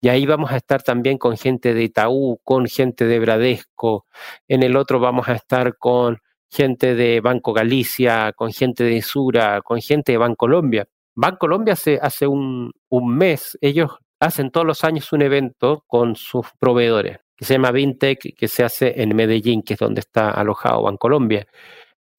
Y 0.00 0.08
ahí 0.08 0.26
vamos 0.26 0.50
a 0.52 0.56
estar 0.56 0.82
también 0.82 1.18
con 1.18 1.36
gente 1.36 1.74
de 1.74 1.84
Itaú, 1.84 2.38
con 2.44 2.66
gente 2.66 3.06
de 3.06 3.18
Bradesco. 3.18 4.06
En 4.48 4.62
el 4.62 4.76
otro 4.76 5.00
vamos 5.00 5.28
a 5.28 5.34
estar 5.34 5.76
con 5.78 6.18
gente 6.50 6.94
de 6.94 7.20
Banco 7.20 7.52
Galicia, 7.52 8.32
con 8.34 8.52
gente 8.52 8.84
de 8.84 9.02
Sura, 9.02 9.62
con 9.62 9.80
gente 9.80 10.12
de 10.12 10.18
Bancolombia. 10.18 10.86
Bancolombia 11.16 11.72
hace, 11.72 11.98
hace 12.00 12.26
un, 12.26 12.72
un 12.90 13.16
mes, 13.16 13.58
ellos 13.60 13.90
hacen 14.20 14.50
todos 14.50 14.66
los 14.66 14.84
años 14.84 15.12
un 15.12 15.22
evento 15.22 15.82
con 15.86 16.14
sus 16.14 16.46
proveedores, 16.58 17.18
que 17.36 17.44
se 17.44 17.54
llama 17.54 17.72
Vintech, 17.72 18.34
que 18.36 18.48
se 18.48 18.64
hace 18.64 19.02
en 19.02 19.16
Medellín, 19.16 19.62
que 19.62 19.74
es 19.74 19.80
donde 19.80 20.00
está 20.00 20.30
alojado 20.30 20.82
Bancolombia. 20.82 21.46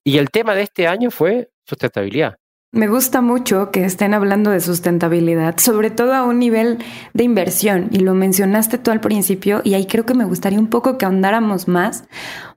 Y 0.04 0.18
el 0.18 0.30
tema 0.30 0.56
de 0.56 0.64
este 0.64 0.88
año 0.88 1.12
fue 1.12 1.52
sustentabilidad. 1.66 2.38
Me 2.72 2.88
gusta 2.88 3.22
mucho 3.22 3.72
que 3.72 3.86
estén 3.86 4.14
hablando 4.14 4.52
de 4.52 4.60
sustentabilidad, 4.60 5.58
sobre 5.58 5.90
todo 5.90 6.14
a 6.14 6.26
un 6.26 6.40
nivel 6.40 6.80
de 7.14 7.24
inversión, 7.24 7.90
y 7.92 8.00
lo 8.00 8.14
mencionaste 8.14 8.78
tú 8.78 8.92
al 8.92 9.00
principio, 9.00 9.62
y 9.64 9.74
ahí 9.74 9.86
creo 9.86 10.06
que 10.06 10.14
me 10.14 10.26
gustaría 10.26 10.60
un 10.60 10.70
poco 10.70 10.98
que 10.98 11.06
ahondáramos 11.06 11.68
más, 11.68 12.08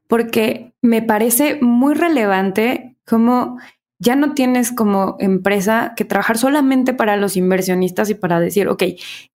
porque 0.09 0.75
me 0.83 1.03
parece 1.03 1.59
muy 1.61 1.95
relevante 1.95 2.97
cómo 3.07 3.59
ya 4.01 4.17
no 4.17 4.33
tienes 4.33 4.73
como 4.73 5.17
empresa 5.21 5.93
que 5.97 6.05
trabajar 6.05 6.39
solamente 6.39 6.95
para 6.95 7.17
los 7.17 7.37
inversionistas 7.37 8.09
y 8.11 8.15
para 8.15 8.41
decir, 8.41 8.67
ok, 8.67 8.83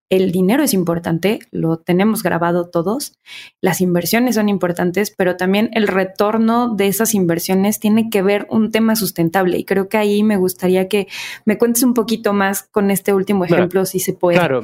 el 0.10 0.32
dinero 0.32 0.64
es 0.64 0.74
importante, 0.74 1.40
lo 1.52 1.78
tenemos 1.78 2.24
grabado 2.24 2.70
todos, 2.70 3.14
las 3.62 3.80
inversiones 3.80 4.36
son 4.36 4.50
importantes, 4.50 5.14
pero 5.16 5.38
también 5.38 5.70
el 5.74 5.88
retorno 5.88 6.76
de 6.76 6.88
esas 6.88 7.14
inversiones 7.14 7.80
tiene 7.80 8.10
que 8.10 8.22
ver 8.22 8.48
un 8.50 8.72
tema 8.72 8.96
sustentable. 8.96 9.58
Y 9.58 9.66
creo 9.66 9.88
que 9.88 9.98
ahí 9.98 10.24
me 10.24 10.38
gustaría 10.38 10.88
que 10.88 11.08
me 11.46 11.58
cuentes 11.58 11.84
un 11.84 11.94
poquito 11.94 12.34
más 12.34 12.64
con 12.64 12.92
este 12.92 13.14
último 13.14 13.46
ejemplo, 13.46 13.86
si 13.86 14.00
se 14.00 14.14
puede. 14.14 14.38
Claro, 14.38 14.64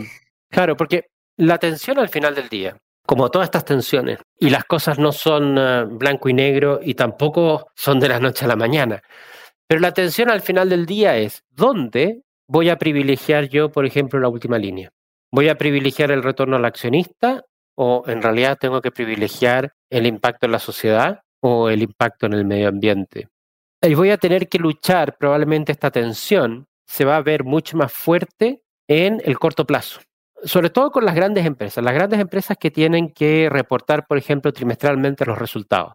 claro, 0.50 0.76
porque 0.76 1.06
la 1.38 1.56
atención 1.56 1.98
al 2.00 2.10
final 2.10 2.36
del 2.36 2.50
día 2.50 2.78
como 3.06 3.30
todas 3.30 3.48
estas 3.48 3.66
tensiones. 3.66 4.20
Y 4.40 4.50
las 4.50 4.64
cosas 4.64 4.98
no 4.98 5.12
son 5.12 5.58
eh, 5.58 5.86
blanco 5.86 6.30
y 6.30 6.34
negro 6.34 6.80
y 6.82 6.94
tampoco 6.94 7.68
son 7.76 8.00
de 8.00 8.08
la 8.08 8.20
noche 8.20 8.46
a 8.46 8.48
la 8.48 8.56
mañana. 8.56 9.02
Pero 9.72 9.80
la 9.80 9.94
tensión 9.94 10.30
al 10.30 10.42
final 10.42 10.68
del 10.68 10.86
día 10.86 11.16
es, 11.16 11.46
¿dónde 11.50 12.24
voy 12.46 12.68
a 12.68 12.76
privilegiar 12.76 13.48
yo, 13.48 13.72
por 13.72 13.86
ejemplo, 13.86 14.20
la 14.20 14.28
última 14.28 14.58
línea? 14.58 14.92
¿Voy 15.32 15.48
a 15.48 15.58
privilegiar 15.58 16.12
el 16.12 16.24
retorno 16.24 16.58
al 16.58 16.66
accionista 16.66 17.46
o 17.78 18.04
en 18.06 18.22
realidad 18.22 18.58
tengo 18.60 18.82
que 18.82 18.92
privilegiar 18.92 19.72
el 19.90 20.08
impacto 20.08 20.46
en 20.46 20.52
la 20.52 20.60
sociedad 20.60 21.22
o 21.40 21.70
el 21.70 21.84
impacto 21.84 22.26
en 22.26 22.34
el 22.34 22.44
medio 22.44 22.68
ambiente? 22.68 23.30
Y 23.82 23.94
voy 23.94 24.10
a 24.10 24.18
tener 24.18 24.50
que 24.50 24.60
luchar, 24.60 25.16
probablemente 25.18 25.72
esta 25.72 25.90
tensión 25.90 26.68
se 26.86 27.06
va 27.06 27.16
a 27.16 27.22
ver 27.22 27.46
mucho 27.46 27.78
más 27.78 27.94
fuerte 27.94 28.64
en 28.90 29.22
el 29.24 29.40
corto 29.40 29.66
plazo 29.66 30.02
sobre 30.44 30.70
todo 30.70 30.92
con 30.92 31.06
las 31.06 31.16
grandes 31.16 31.46
empresas, 31.46 31.82
las 31.82 31.94
grandes 31.94 32.20
empresas 32.20 32.58
que 32.60 32.72
tienen 32.72 33.14
que 33.14 33.48
reportar, 33.50 34.06
por 34.06 34.18
ejemplo, 34.18 34.52
trimestralmente 34.52 35.24
los 35.24 35.38
resultados. 35.38 35.94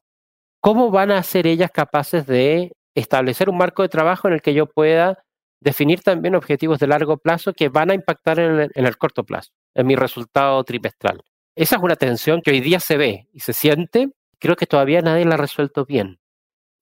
¿Cómo 0.61 0.91
van 0.91 1.11
a 1.11 1.23
ser 1.25 1.49
ellas 1.49 1.73
capaces 1.73 2.27
de 2.27 2.73
establecer 2.97 3.49
un 3.49 3.59
marco 3.59 3.83
de 3.83 3.89
trabajo 3.89 4.27
en 4.27 4.35
el 4.35 4.43
que 4.43 4.55
yo 4.55 4.67
pueda 4.67 5.23
definir 5.61 6.03
también 6.03 6.35
objetivos 6.35 6.79
de 6.79 6.87
largo 6.87 7.19
plazo 7.19 7.53
que 7.53 7.69
van 7.69 7.91
a 7.91 7.95
impactar 7.95 8.39
en 8.41 8.71
el, 8.75 8.99
corto 8.99 9.25
plazo, 9.25 9.53
en 9.75 9.87
mi 9.87 9.97
resultado 9.97 10.63
trimestral? 10.65 11.23
Esa 11.55 11.77
es 11.77 11.83
una 11.83 11.97
tensión 11.97 12.43
que 12.43 12.51
hoy 12.51 12.61
día 12.61 12.81
se 12.81 12.97
ve 12.97 13.29
y 13.33 13.41
se 13.41 13.53
siente. 13.53 14.11
Creo 14.39 14.57
que 14.57 14.67
todavía 14.67 15.01
nadie 15.01 15.25
la 15.25 15.35
ha 15.35 15.39
resuelto 15.39 15.87
bien. 15.87 16.19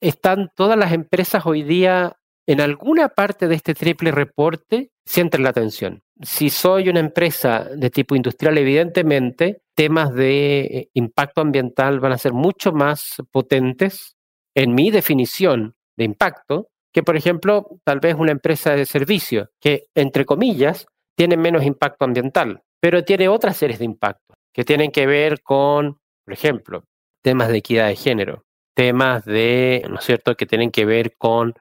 Están 0.00 0.50
todas 0.56 0.78
las 0.78 0.92
empresas 0.92 1.46
hoy 1.46 1.62
día 1.62 2.16
en 2.46 2.60
alguna 2.60 3.08
parte 3.08 3.48
de 3.48 3.54
este 3.54 3.74
triple 3.74 4.10
reporte 4.10 4.90
sienten 5.06 5.42
la 5.42 5.52
tensión. 5.52 6.02
Si 6.20 6.50
soy 6.50 6.88
una 6.88 7.00
empresa 7.00 7.64
de 7.64 7.90
tipo 7.90 8.14
industrial, 8.14 8.58
evidentemente, 8.58 9.62
temas 9.74 10.12
de 10.14 10.60
eh, 10.60 10.90
impacto 10.94 11.40
ambiental 11.40 12.00
van 12.00 12.12
a 12.12 12.18
ser 12.18 12.32
mucho 12.32 12.72
más 12.72 13.16
potentes 13.30 14.16
en 14.54 14.74
mi 14.74 14.90
definición 14.90 15.74
de 15.96 16.04
impacto 16.04 16.68
que, 16.92 17.02
por 17.02 17.16
ejemplo, 17.16 17.66
tal 17.84 18.00
vez 18.00 18.14
una 18.14 18.32
empresa 18.32 18.74
de 18.74 18.86
servicio 18.86 19.50
que, 19.60 19.86
entre 19.94 20.24
comillas, 20.24 20.86
tiene 21.16 21.36
menos 21.36 21.64
impacto 21.64 22.04
ambiental, 22.04 22.62
pero 22.80 23.04
tiene 23.04 23.28
otras 23.28 23.56
series 23.56 23.78
de 23.78 23.84
impactos 23.84 24.36
que 24.52 24.64
tienen 24.64 24.92
que 24.92 25.06
ver 25.06 25.42
con, 25.42 25.98
por 26.24 26.32
ejemplo, 26.32 26.84
temas 27.22 27.48
de 27.48 27.58
equidad 27.58 27.88
de 27.88 27.96
género, 27.96 28.44
temas 28.74 29.24
de, 29.24 29.84
¿no 29.88 29.98
es 29.98 30.04
cierto?, 30.04 30.36
que 30.36 30.46
tienen 30.46 30.70
que 30.70 30.84
ver 30.84 31.16
con 31.16 31.54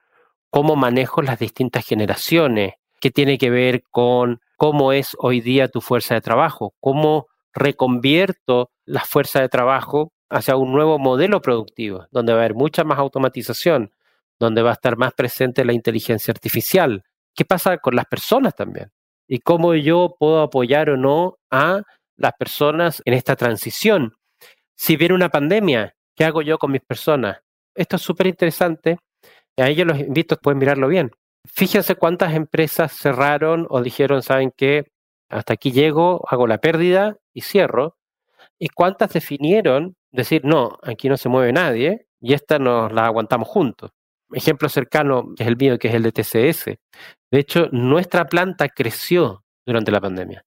cómo 0.50 0.76
manejo 0.76 1.20
las 1.22 1.40
distintas 1.40 1.84
generaciones, 1.84 2.74
que 3.00 3.10
tiene 3.10 3.38
que 3.38 3.50
ver 3.50 3.82
con 3.90 4.40
cómo 4.56 4.92
es 4.92 5.16
hoy 5.18 5.40
día 5.40 5.68
tu 5.68 5.80
fuerza 5.80 6.14
de 6.14 6.20
trabajo, 6.20 6.74
cómo 6.80 7.26
reconvierto 7.52 8.70
la 8.84 9.00
fuerza 9.00 9.40
de 9.40 9.48
trabajo 9.48 10.12
hacia 10.30 10.56
un 10.56 10.72
nuevo 10.72 10.98
modelo 10.98 11.40
productivo, 11.40 12.06
donde 12.10 12.32
va 12.32 12.38
a 12.38 12.42
haber 12.42 12.54
mucha 12.54 12.84
más 12.84 12.98
automatización, 12.98 13.92
donde 14.38 14.62
va 14.62 14.70
a 14.70 14.74
estar 14.74 14.96
más 14.96 15.12
presente 15.14 15.64
la 15.64 15.72
inteligencia 15.72 16.32
artificial. 16.32 17.02
¿Qué 17.34 17.44
pasa 17.44 17.78
con 17.78 17.96
las 17.96 18.06
personas 18.06 18.54
también? 18.54 18.90
Y 19.28 19.38
cómo 19.38 19.74
yo 19.74 20.16
puedo 20.18 20.42
apoyar 20.42 20.90
o 20.90 20.96
no 20.96 21.38
a 21.50 21.82
las 22.16 22.32
personas 22.38 23.02
en 23.04 23.14
esta 23.14 23.36
transición. 23.36 24.14
Si 24.76 24.96
viene 24.96 25.14
una 25.14 25.30
pandemia, 25.30 25.94
¿qué 26.14 26.24
hago 26.24 26.42
yo 26.42 26.58
con 26.58 26.72
mis 26.72 26.82
personas? 26.82 27.38
Esto 27.74 27.96
es 27.96 28.02
súper 28.02 28.26
interesante 28.26 28.98
a 29.62 29.68
ellos 29.68 29.86
los 29.86 29.98
invito, 30.00 30.36
pueden 30.36 30.58
mirarlo 30.58 30.88
bien. 30.88 31.12
Fíjense 31.46 31.94
cuántas 31.94 32.34
empresas 32.34 32.92
cerraron 32.92 33.66
o 33.70 33.82
dijeron, 33.82 34.22
¿saben 34.22 34.52
qué? 34.56 34.86
Hasta 35.28 35.54
aquí 35.54 35.72
llego, 35.72 36.24
hago 36.28 36.46
la 36.46 36.58
pérdida 36.58 37.16
y 37.32 37.42
cierro. 37.42 37.96
Y 38.58 38.68
cuántas 38.68 39.12
definieron 39.12 39.96
decir, 40.12 40.44
no, 40.44 40.78
aquí 40.82 41.08
no 41.08 41.16
se 41.16 41.28
mueve 41.28 41.52
nadie 41.52 42.06
y 42.20 42.34
esta 42.34 42.58
nos 42.58 42.92
la 42.92 43.06
aguantamos 43.06 43.48
juntos. 43.48 43.90
Ejemplo 44.34 44.68
cercano 44.68 45.32
es 45.38 45.46
el 45.46 45.56
mío, 45.56 45.78
que 45.78 45.88
es 45.88 45.94
el 45.94 46.02
de 46.02 46.12
TCS. 46.12 46.64
De 47.30 47.38
hecho, 47.38 47.68
nuestra 47.72 48.26
planta 48.26 48.68
creció 48.68 49.44
durante 49.64 49.90
la 49.90 50.00
pandemia. 50.00 50.44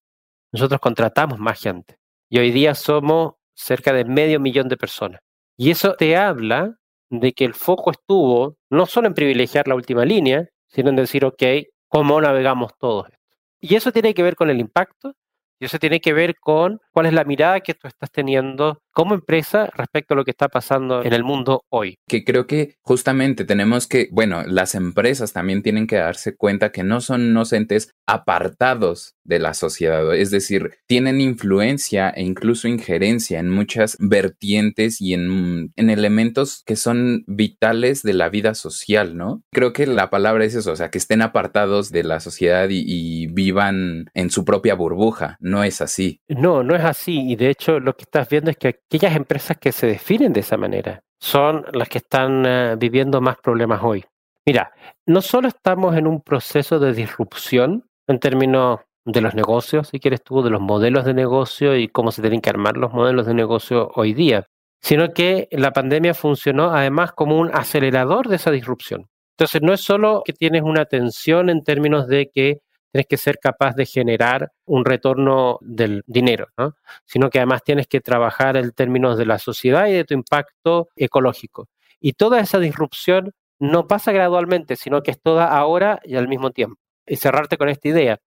Nosotros 0.51 0.79
contratamos 0.79 1.39
más 1.39 1.61
gente 1.61 1.97
y 2.29 2.39
hoy 2.39 2.51
día 2.51 2.75
somos 2.75 3.33
cerca 3.55 3.93
de 3.93 4.05
medio 4.05 4.39
millón 4.39 4.67
de 4.67 4.77
personas. 4.77 5.21
Y 5.57 5.71
eso 5.71 5.95
te 5.95 6.15
habla 6.15 6.75
de 7.09 7.33
que 7.33 7.45
el 7.45 7.53
foco 7.53 7.91
estuvo 7.91 8.57
no 8.69 8.85
solo 8.85 9.07
en 9.07 9.13
privilegiar 9.13 9.67
la 9.67 9.75
última 9.75 10.05
línea, 10.05 10.47
sino 10.67 10.89
en 10.89 10.97
decir, 10.97 11.25
ok, 11.25 11.43
¿cómo 11.87 12.19
navegamos 12.21 12.73
todo 12.77 13.05
esto? 13.07 13.17
Y 13.59 13.75
eso 13.75 13.91
tiene 13.91 14.13
que 14.13 14.23
ver 14.23 14.35
con 14.35 14.49
el 14.49 14.59
impacto, 14.59 15.13
y 15.59 15.65
eso 15.65 15.79
tiene 15.79 15.99
que 15.99 16.13
ver 16.13 16.35
con 16.39 16.79
cuál 16.91 17.07
es 17.07 17.13
la 17.13 17.23
mirada 17.23 17.61
que 17.61 17.73
tú 17.73 17.87
estás 17.87 18.11
teniendo 18.11 18.83
como 18.97 19.13
empresa 19.13 19.69
respecto 19.75 20.15
a 20.15 20.17
lo 20.17 20.25
que 20.25 20.31
está 20.31 20.47
pasando 20.47 21.03
en 21.03 21.13
el 21.13 21.23
mundo 21.23 21.65
hoy. 21.69 21.99
Que 22.07 22.23
creo 22.23 22.47
que 22.47 22.77
justamente 22.81 23.45
tenemos 23.45 23.85
que, 23.85 24.09
bueno, 24.11 24.41
las 24.47 24.73
empresas 24.73 25.33
también 25.33 25.61
tienen 25.61 25.85
que 25.85 25.97
darse 25.97 26.35
cuenta 26.35 26.71
que 26.71 26.81
no 26.81 26.99
son 26.99 27.21
inocentes 27.21 27.91
apartados 28.07 29.13
de 29.23 29.37
la 29.39 29.53
sociedad, 29.53 30.15
es 30.15 30.31
decir, 30.31 30.71
tienen 30.87 31.19
influencia 31.19 32.09
e 32.09 32.23
incluso 32.23 32.69
injerencia 32.69 33.39
en 33.39 33.49
muchas 33.49 33.97
vertientes 33.99 35.01
y 35.01 35.13
en, 35.13 35.73
en 35.75 35.89
elementos 35.89 36.63
que 36.65 36.77
son 36.77 37.25
vitales 37.27 38.03
de 38.03 38.13
la 38.13 38.29
vida 38.29 38.55
social, 38.55 39.17
¿no? 39.17 39.43
Creo 39.51 39.73
que 39.73 39.85
la 39.85 40.09
palabra 40.09 40.45
es 40.45 40.55
eso, 40.55 40.71
o 40.71 40.75
sea, 40.77 40.89
que 40.89 40.97
estén 40.97 41.21
apartados 41.21 41.91
de 41.91 42.03
la 42.03 42.21
sociedad 42.21 42.69
y, 42.69 42.83
y 42.87 43.27
vivan 43.27 44.05
en 44.13 44.31
su 44.31 44.45
propia 44.45 44.75
burbuja, 44.75 45.35
no 45.41 45.65
es 45.65 45.81
así. 45.81 46.21
No, 46.29 46.63
no 46.63 46.73
es 46.73 46.85
así, 46.85 47.29
y 47.29 47.35
de 47.35 47.49
hecho 47.49 47.81
lo 47.81 47.93
que 47.97 48.03
estás 48.03 48.29
viendo 48.29 48.49
es 48.49 48.55
que 48.55 48.79
aquellas 48.87 49.15
empresas 49.15 49.57
que 49.57 49.71
se 49.71 49.87
definen 49.87 50.33
de 50.33 50.39
esa 50.39 50.57
manera 50.57 51.03
son 51.19 51.65
las 51.73 51.89
que 51.89 51.97
están 51.97 52.45
eh, 52.45 52.75
viviendo 52.77 53.21
más 53.21 53.37
problemas 53.37 53.81
hoy. 53.83 54.05
Mira, 54.45 54.71
no 55.05 55.21
solo 55.21 55.47
estamos 55.49 55.97
en 55.97 56.07
un 56.07 56.21
proceso 56.21 56.79
de 56.79 56.93
disrupción 56.93 57.89
en 58.07 58.19
términos 58.19 58.79
de 59.03 59.21
los 59.21 59.35
negocios, 59.35 59.89
si 59.89 59.99
quieres 59.99 60.23
tú, 60.23 60.41
de 60.41 60.49
los 60.49 60.61
modelos 60.61 61.05
de 61.05 61.13
negocio 61.13 61.75
y 61.75 61.87
cómo 61.87 62.11
se 62.11 62.21
tienen 62.21 62.41
que 62.41 62.49
armar 62.49 62.77
los 62.77 62.93
modelos 62.93 63.25
de 63.25 63.33
negocio 63.33 63.89
hoy 63.95 64.13
día, 64.13 64.47
sino 64.81 65.13
que 65.13 65.47
la 65.51 65.71
pandemia 65.71 66.13
funcionó 66.13 66.71
además 66.71 67.11
como 67.11 67.37
un 67.37 67.49
acelerador 67.53 68.27
de 68.27 68.37
esa 68.37 68.51
disrupción. 68.51 69.07
Entonces, 69.37 69.61
no 69.61 69.73
es 69.73 69.81
solo 69.81 70.23
que 70.25 70.33
tienes 70.33 70.63
una 70.63 70.85
tensión 70.85 71.49
en 71.49 71.63
términos 71.63 72.07
de 72.07 72.29
que 72.33 72.59
tienes 72.91 73.07
que 73.07 73.17
ser 73.17 73.39
capaz 73.39 73.75
de 73.75 73.85
generar 73.85 74.51
un 74.65 74.85
retorno 74.85 75.59
del 75.61 76.03
dinero, 76.07 76.47
¿no? 76.57 76.75
sino 77.05 77.29
que 77.29 77.39
además 77.39 77.63
tienes 77.63 77.87
que 77.87 78.01
trabajar 78.01 78.57
en 78.57 78.71
términos 78.71 79.17
de 79.17 79.25
la 79.25 79.39
sociedad 79.39 79.87
y 79.87 79.93
de 79.93 80.05
tu 80.05 80.13
impacto 80.13 80.89
ecológico. 80.95 81.67
Y 81.99 82.13
toda 82.13 82.39
esa 82.39 82.59
disrupción 82.59 83.33
no 83.59 83.87
pasa 83.87 84.11
gradualmente, 84.11 84.75
sino 84.75 85.01
que 85.01 85.11
es 85.11 85.21
toda 85.21 85.47
ahora 85.47 85.99
y 86.03 86.15
al 86.15 86.27
mismo 86.27 86.51
tiempo. 86.51 86.79
Y 87.05 87.15
cerrarte 87.15 87.57
con 87.57 87.69
esta 87.69 87.87
idea. 87.87 88.19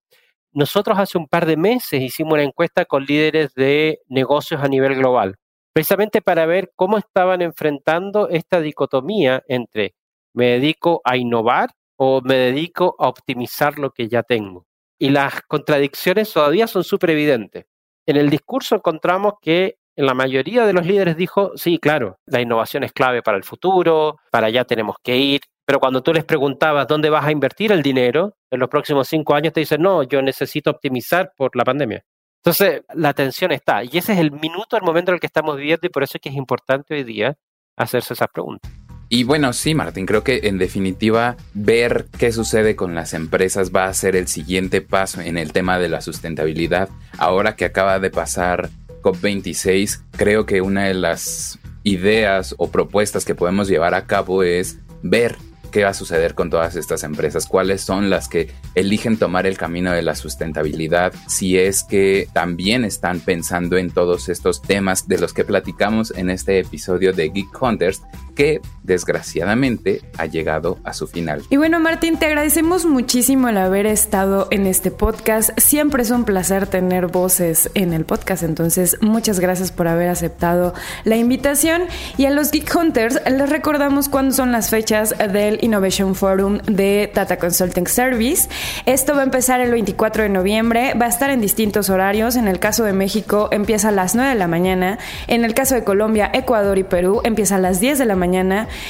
Nosotros 0.53 0.99
hace 0.99 1.17
un 1.17 1.27
par 1.27 1.45
de 1.45 1.55
meses 1.55 2.01
hicimos 2.01 2.33
una 2.33 2.43
encuesta 2.43 2.85
con 2.85 3.05
líderes 3.05 3.53
de 3.53 4.01
negocios 4.09 4.61
a 4.61 4.67
nivel 4.67 4.95
global, 4.95 5.35
precisamente 5.73 6.21
para 6.21 6.45
ver 6.45 6.71
cómo 6.75 6.97
estaban 6.97 7.41
enfrentando 7.41 8.27
esta 8.27 8.59
dicotomía 8.59 9.43
entre 9.47 9.95
me 10.33 10.47
dedico 10.47 11.01
a 11.03 11.17
innovar 11.17 11.71
o 12.03 12.19
me 12.23 12.33
dedico 12.33 12.95
a 12.97 13.07
optimizar 13.07 13.77
lo 13.77 13.91
que 13.91 14.07
ya 14.07 14.23
tengo. 14.23 14.65
Y 14.97 15.11
las 15.11 15.43
contradicciones 15.43 16.33
todavía 16.33 16.65
son 16.65 16.83
súper 16.83 17.11
evidentes. 17.11 17.65
En 18.07 18.17
el 18.17 18.31
discurso 18.31 18.73
encontramos 18.73 19.33
que 19.39 19.77
la 19.95 20.15
mayoría 20.15 20.65
de 20.65 20.73
los 20.73 20.83
líderes 20.83 21.15
dijo, 21.15 21.51
sí, 21.55 21.77
claro, 21.77 22.17
la 22.25 22.41
innovación 22.41 22.83
es 22.83 22.91
clave 22.91 23.21
para 23.21 23.37
el 23.37 23.43
futuro, 23.43 24.17
para 24.31 24.47
allá 24.47 24.65
tenemos 24.65 24.95
que 25.03 25.15
ir, 25.15 25.41
pero 25.63 25.79
cuando 25.79 26.01
tú 26.01 26.11
les 26.11 26.25
preguntabas 26.25 26.87
dónde 26.87 27.11
vas 27.11 27.23
a 27.23 27.31
invertir 27.31 27.71
el 27.71 27.83
dinero 27.83 28.35
en 28.49 28.59
los 28.59 28.69
próximos 28.69 29.07
cinco 29.07 29.35
años, 29.35 29.53
te 29.53 29.59
dicen, 29.59 29.83
no, 29.83 30.01
yo 30.01 30.23
necesito 30.23 30.71
optimizar 30.71 31.31
por 31.37 31.55
la 31.55 31.63
pandemia. 31.63 32.03
Entonces, 32.43 32.81
la 32.95 33.13
tensión 33.13 33.51
está. 33.51 33.83
Y 33.83 33.95
ese 33.95 34.13
es 34.13 34.19
el 34.19 34.31
minuto, 34.31 34.75
el 34.75 34.81
momento 34.81 35.11
en 35.11 35.15
el 35.15 35.19
que 35.19 35.27
estamos 35.27 35.55
viviendo 35.55 35.85
y 35.85 35.89
por 35.91 36.01
eso 36.01 36.17
es 36.17 36.21
que 36.21 36.29
es 36.29 36.35
importante 36.35 36.95
hoy 36.95 37.03
día 37.03 37.37
hacerse 37.77 38.15
esas 38.15 38.29
preguntas. 38.29 38.80
Y 39.13 39.25
bueno, 39.25 39.51
sí, 39.51 39.75
Martín, 39.75 40.05
creo 40.05 40.23
que 40.23 40.39
en 40.43 40.57
definitiva 40.57 41.35
ver 41.53 42.05
qué 42.17 42.31
sucede 42.31 42.77
con 42.77 42.95
las 42.95 43.13
empresas 43.13 43.73
va 43.75 43.87
a 43.87 43.93
ser 43.93 44.15
el 44.15 44.29
siguiente 44.29 44.79
paso 44.79 45.19
en 45.19 45.37
el 45.37 45.51
tema 45.51 45.79
de 45.79 45.89
la 45.89 45.99
sustentabilidad. 45.99 46.87
Ahora 47.17 47.57
que 47.57 47.65
acaba 47.65 47.99
de 47.99 48.09
pasar 48.09 48.69
COP26, 49.01 49.99
creo 50.15 50.45
que 50.45 50.61
una 50.61 50.85
de 50.85 50.93
las 50.93 51.59
ideas 51.83 52.55
o 52.57 52.71
propuestas 52.71 53.25
que 53.25 53.35
podemos 53.35 53.67
llevar 53.67 53.95
a 53.95 54.05
cabo 54.05 54.43
es 54.43 54.77
ver 55.03 55.35
qué 55.71 55.83
va 55.83 55.89
a 55.89 55.93
suceder 55.93 56.35
con 56.35 56.49
todas 56.49 56.75
estas 56.75 57.03
empresas, 57.03 57.47
cuáles 57.47 57.81
son 57.81 58.09
las 58.09 58.27
que 58.27 58.51
eligen 58.75 59.17
tomar 59.17 59.47
el 59.47 59.57
camino 59.57 59.91
de 59.91 60.03
la 60.03 60.15
sustentabilidad, 60.15 61.13
si 61.27 61.57
es 61.57 61.83
que 61.83 62.27
también 62.33 62.83
están 62.83 63.19
pensando 63.19 63.77
en 63.77 63.89
todos 63.89 64.29
estos 64.29 64.61
temas 64.61 65.07
de 65.07 65.17
los 65.17 65.33
que 65.33 65.45
platicamos 65.45 66.13
en 66.15 66.29
este 66.29 66.59
episodio 66.59 67.13
de 67.13 67.29
Geek 67.29 67.61
Hunters 67.61 68.01
que 68.35 68.61
desgraciadamente 68.83 70.01
ha 70.17 70.25
llegado 70.25 70.79
a 70.83 70.93
su 70.93 71.07
final. 71.07 71.43
Y 71.49 71.57
bueno, 71.57 71.79
Martín, 71.79 72.17
te 72.17 72.25
agradecemos 72.25 72.85
muchísimo 72.85 73.49
el 73.49 73.57
haber 73.57 73.85
estado 73.85 74.47
en 74.51 74.65
este 74.65 74.89
podcast. 74.89 75.51
Siempre 75.57 76.03
es 76.03 76.09
un 76.09 76.23
placer 76.23 76.67
tener 76.67 77.07
voces 77.07 77.69
en 77.75 77.93
el 77.93 78.05
podcast, 78.05 78.43
entonces 78.43 78.97
muchas 79.01 79.39
gracias 79.39 79.71
por 79.71 79.87
haber 79.87 80.09
aceptado 80.09 80.73
la 81.03 81.17
invitación. 81.17 81.83
Y 82.17 82.25
a 82.25 82.31
los 82.31 82.51
Geek 82.51 82.73
Hunters 82.75 83.19
les 83.29 83.49
recordamos 83.49 84.09
cuándo 84.09 84.33
son 84.33 84.51
las 84.51 84.69
fechas 84.69 85.13
del 85.31 85.59
Innovation 85.61 86.15
Forum 86.15 86.59
de 86.59 87.11
Tata 87.13 87.37
Consulting 87.37 87.87
Service. 87.87 88.49
Esto 88.85 89.13
va 89.13 89.21
a 89.21 89.25
empezar 89.25 89.61
el 89.61 89.71
24 89.71 90.23
de 90.23 90.29
noviembre, 90.29 90.93
va 90.95 91.05
a 91.05 91.09
estar 91.09 91.29
en 91.29 91.41
distintos 91.41 91.89
horarios. 91.89 92.35
En 92.35 92.47
el 92.47 92.59
caso 92.59 92.83
de 92.83 92.93
México 92.93 93.49
empieza 93.51 93.89
a 93.89 93.91
las 93.91 94.15
9 94.15 94.31
de 94.31 94.35
la 94.39 94.47
mañana, 94.47 94.97
en 95.27 95.45
el 95.45 95.53
caso 95.53 95.75
de 95.75 95.83
Colombia, 95.83 96.31
Ecuador 96.33 96.77
y 96.77 96.83
Perú 96.83 97.21
empieza 97.23 97.55
a 97.55 97.59
las 97.59 97.79
10 97.79 97.99
de 97.99 98.05
la 98.05 98.15
mañana 98.15 98.20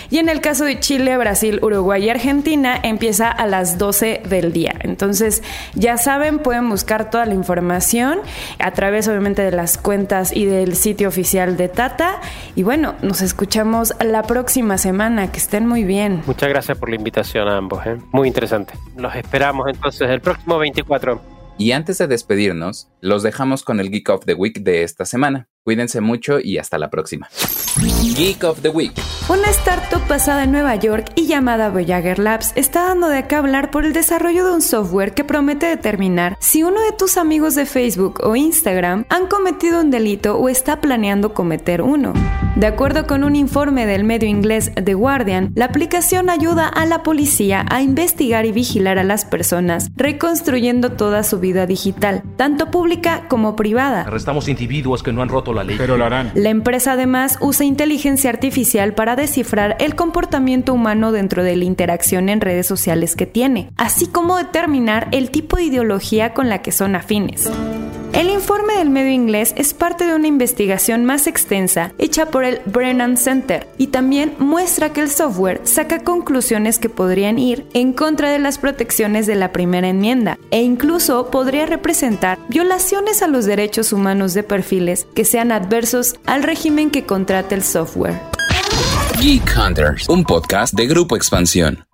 y 0.09 0.17
en 0.17 0.29
el 0.29 0.41
caso 0.41 0.65
de 0.65 0.79
Chile, 0.79 1.17
Brasil, 1.17 1.59
Uruguay 1.61 2.05
y 2.05 2.09
Argentina 2.09 2.79
empieza 2.81 3.29
a 3.29 3.47
las 3.47 3.77
12 3.77 4.21
del 4.27 4.51
día. 4.51 4.73
Entonces, 4.81 5.41
ya 5.73 5.97
saben, 5.97 6.39
pueden 6.39 6.69
buscar 6.69 7.09
toda 7.09 7.25
la 7.25 7.33
información 7.33 8.19
a 8.59 8.71
través 8.71 9.07
obviamente 9.07 9.41
de 9.41 9.51
las 9.51 9.77
cuentas 9.77 10.35
y 10.35 10.45
del 10.45 10.75
sitio 10.75 11.07
oficial 11.07 11.57
de 11.57 11.69
Tata. 11.69 12.19
Y 12.55 12.63
bueno, 12.63 12.95
nos 13.01 13.21
escuchamos 13.21 13.93
la 14.03 14.23
próxima 14.23 14.77
semana. 14.77 15.31
Que 15.31 15.37
estén 15.37 15.67
muy 15.67 15.83
bien. 15.83 16.21
Muchas 16.25 16.49
gracias 16.49 16.77
por 16.77 16.89
la 16.89 16.95
invitación 16.95 17.47
a 17.47 17.57
ambos. 17.57 17.85
¿eh? 17.85 17.97
Muy 18.11 18.27
interesante. 18.27 18.73
Los 18.97 19.15
esperamos 19.15 19.67
entonces 19.69 20.09
el 20.09 20.21
próximo 20.21 20.57
24. 20.57 21.21
Y 21.57 21.73
antes 21.73 21.97
de 21.99 22.07
despedirnos, 22.07 22.89
los 23.01 23.23
dejamos 23.23 23.63
con 23.63 23.79
el 23.79 23.91
Geek 23.91 24.09
of 24.09 24.25
the 24.25 24.33
Week 24.33 24.61
de 24.61 24.83
esta 24.83 25.05
semana. 25.05 25.47
Cuídense 25.63 26.01
mucho 26.01 26.39
y 26.39 26.57
hasta 26.57 26.79
la 26.79 26.89
próxima. 26.89 27.29
Geek 28.15 28.43
of 28.43 28.61
the 28.61 28.69
Week. 28.69 28.93
Una 29.29 29.49
startup 29.51 30.05
basada 30.07 30.43
en 30.43 30.51
Nueva 30.51 30.75
York 30.75 31.11
y 31.15 31.27
llamada 31.27 31.69
Voyager 31.69 32.17
Labs 32.17 32.51
está 32.55 32.85
dando 32.85 33.07
de 33.07 33.27
qué 33.27 33.35
hablar 33.35 33.69
por 33.69 33.85
el 33.85 33.93
desarrollo 33.93 34.45
de 34.45 34.55
un 34.55 34.61
software 34.61 35.13
que 35.13 35.23
promete 35.23 35.67
determinar 35.67 36.35
si 36.39 36.63
uno 36.63 36.81
de 36.81 36.91
tus 36.97 37.17
amigos 37.17 37.53
de 37.53 37.67
Facebook 37.67 38.19
o 38.23 38.35
Instagram 38.35 39.05
han 39.09 39.27
cometido 39.27 39.79
un 39.79 39.91
delito 39.91 40.37
o 40.37 40.49
está 40.49 40.81
planeando 40.81 41.33
cometer 41.35 41.83
uno. 41.83 42.13
De 42.55 42.67
acuerdo 42.67 43.07
con 43.07 43.23
un 43.23 43.35
informe 43.35 43.85
del 43.85 44.03
medio 44.03 44.27
inglés 44.27 44.71
The 44.75 44.95
Guardian, 44.95 45.53
la 45.55 45.65
aplicación 45.65 46.29
ayuda 46.29 46.67
a 46.67 46.85
la 46.85 47.03
policía 47.03 47.65
a 47.69 47.81
investigar 47.81 48.45
y 48.45 48.51
vigilar 48.51 48.99
a 48.99 49.03
las 49.03 49.23
personas, 49.23 49.89
reconstruyendo 49.95 50.91
toda 50.91 51.23
su 51.23 51.39
vida 51.39 51.65
digital, 51.65 52.23
tanto 52.35 52.69
pública 52.69 53.27
como 53.29 53.55
privada. 53.55 54.01
Arrestamos 54.01 54.49
individuos 54.49 55.03
que 55.03 55.13
no 55.13 55.21
han 55.21 55.29
roto 55.29 55.50
la 55.53 55.63
ley. 55.63 55.75
Pero 55.77 55.97
lo 55.97 56.05
harán. 56.05 56.31
La 56.35 56.49
empresa 56.49 56.93
además 56.93 57.37
usa 57.41 57.65
inteligencia 57.65 58.29
artificial 58.29 58.93
para 58.93 59.15
descifrar 59.15 59.77
el 59.79 59.95
comportamiento 59.95 60.73
humano 60.73 61.11
dentro 61.11 61.43
de 61.43 61.55
la 61.55 61.65
interacción 61.65 62.29
en 62.29 62.41
redes 62.41 62.67
sociales 62.67 63.15
que 63.15 63.25
tiene, 63.25 63.71
así 63.77 64.07
como 64.07 64.37
determinar 64.37 65.07
el 65.11 65.31
tipo 65.31 65.57
de 65.57 65.63
ideología 65.63 66.33
con 66.33 66.49
la 66.49 66.61
que 66.61 66.71
son 66.71 66.95
afines. 66.95 67.49
El 68.13 68.29
informe 68.29 68.75
del 68.75 68.89
medio 68.89 69.11
inglés 69.11 69.53
es 69.55 69.73
parte 69.73 70.05
de 70.05 70.13
una 70.13 70.27
investigación 70.27 71.05
más 71.05 71.27
extensa 71.27 71.93
hecha 71.97 72.25
por 72.25 72.43
el 72.43 72.59
Brennan 72.65 73.15
Center 73.15 73.67
y 73.77 73.87
también 73.87 74.35
muestra 74.37 74.91
que 74.91 74.99
el 74.99 75.09
software 75.09 75.61
saca 75.63 76.03
conclusiones 76.03 76.77
que 76.77 76.89
podrían 76.89 77.39
ir 77.39 77.65
en 77.73 77.93
contra 77.93 78.29
de 78.29 78.39
las 78.39 78.57
protecciones 78.57 79.27
de 79.27 79.35
la 79.35 79.53
primera 79.53 79.87
enmienda 79.87 80.37
e 80.51 80.61
incluso 80.61 81.31
podría 81.31 81.65
representar 81.65 82.37
violaciones 82.49 83.21
a 83.21 83.27
los 83.27 83.45
derechos 83.45 83.93
humanos 83.93 84.33
de 84.33 84.43
perfiles 84.43 85.07
que 85.15 85.23
sean 85.23 85.53
adversos 85.53 86.15
al 86.25 86.43
régimen 86.43 86.91
que 86.91 87.05
contrata 87.05 87.55
el 87.55 87.63
software. 87.63 88.19
Geek 89.21 89.55
Hunters, 89.55 90.09
un 90.09 90.25
podcast 90.25 90.73
de 90.73 90.85
Grupo 90.85 91.15
Expansión. 91.15 91.90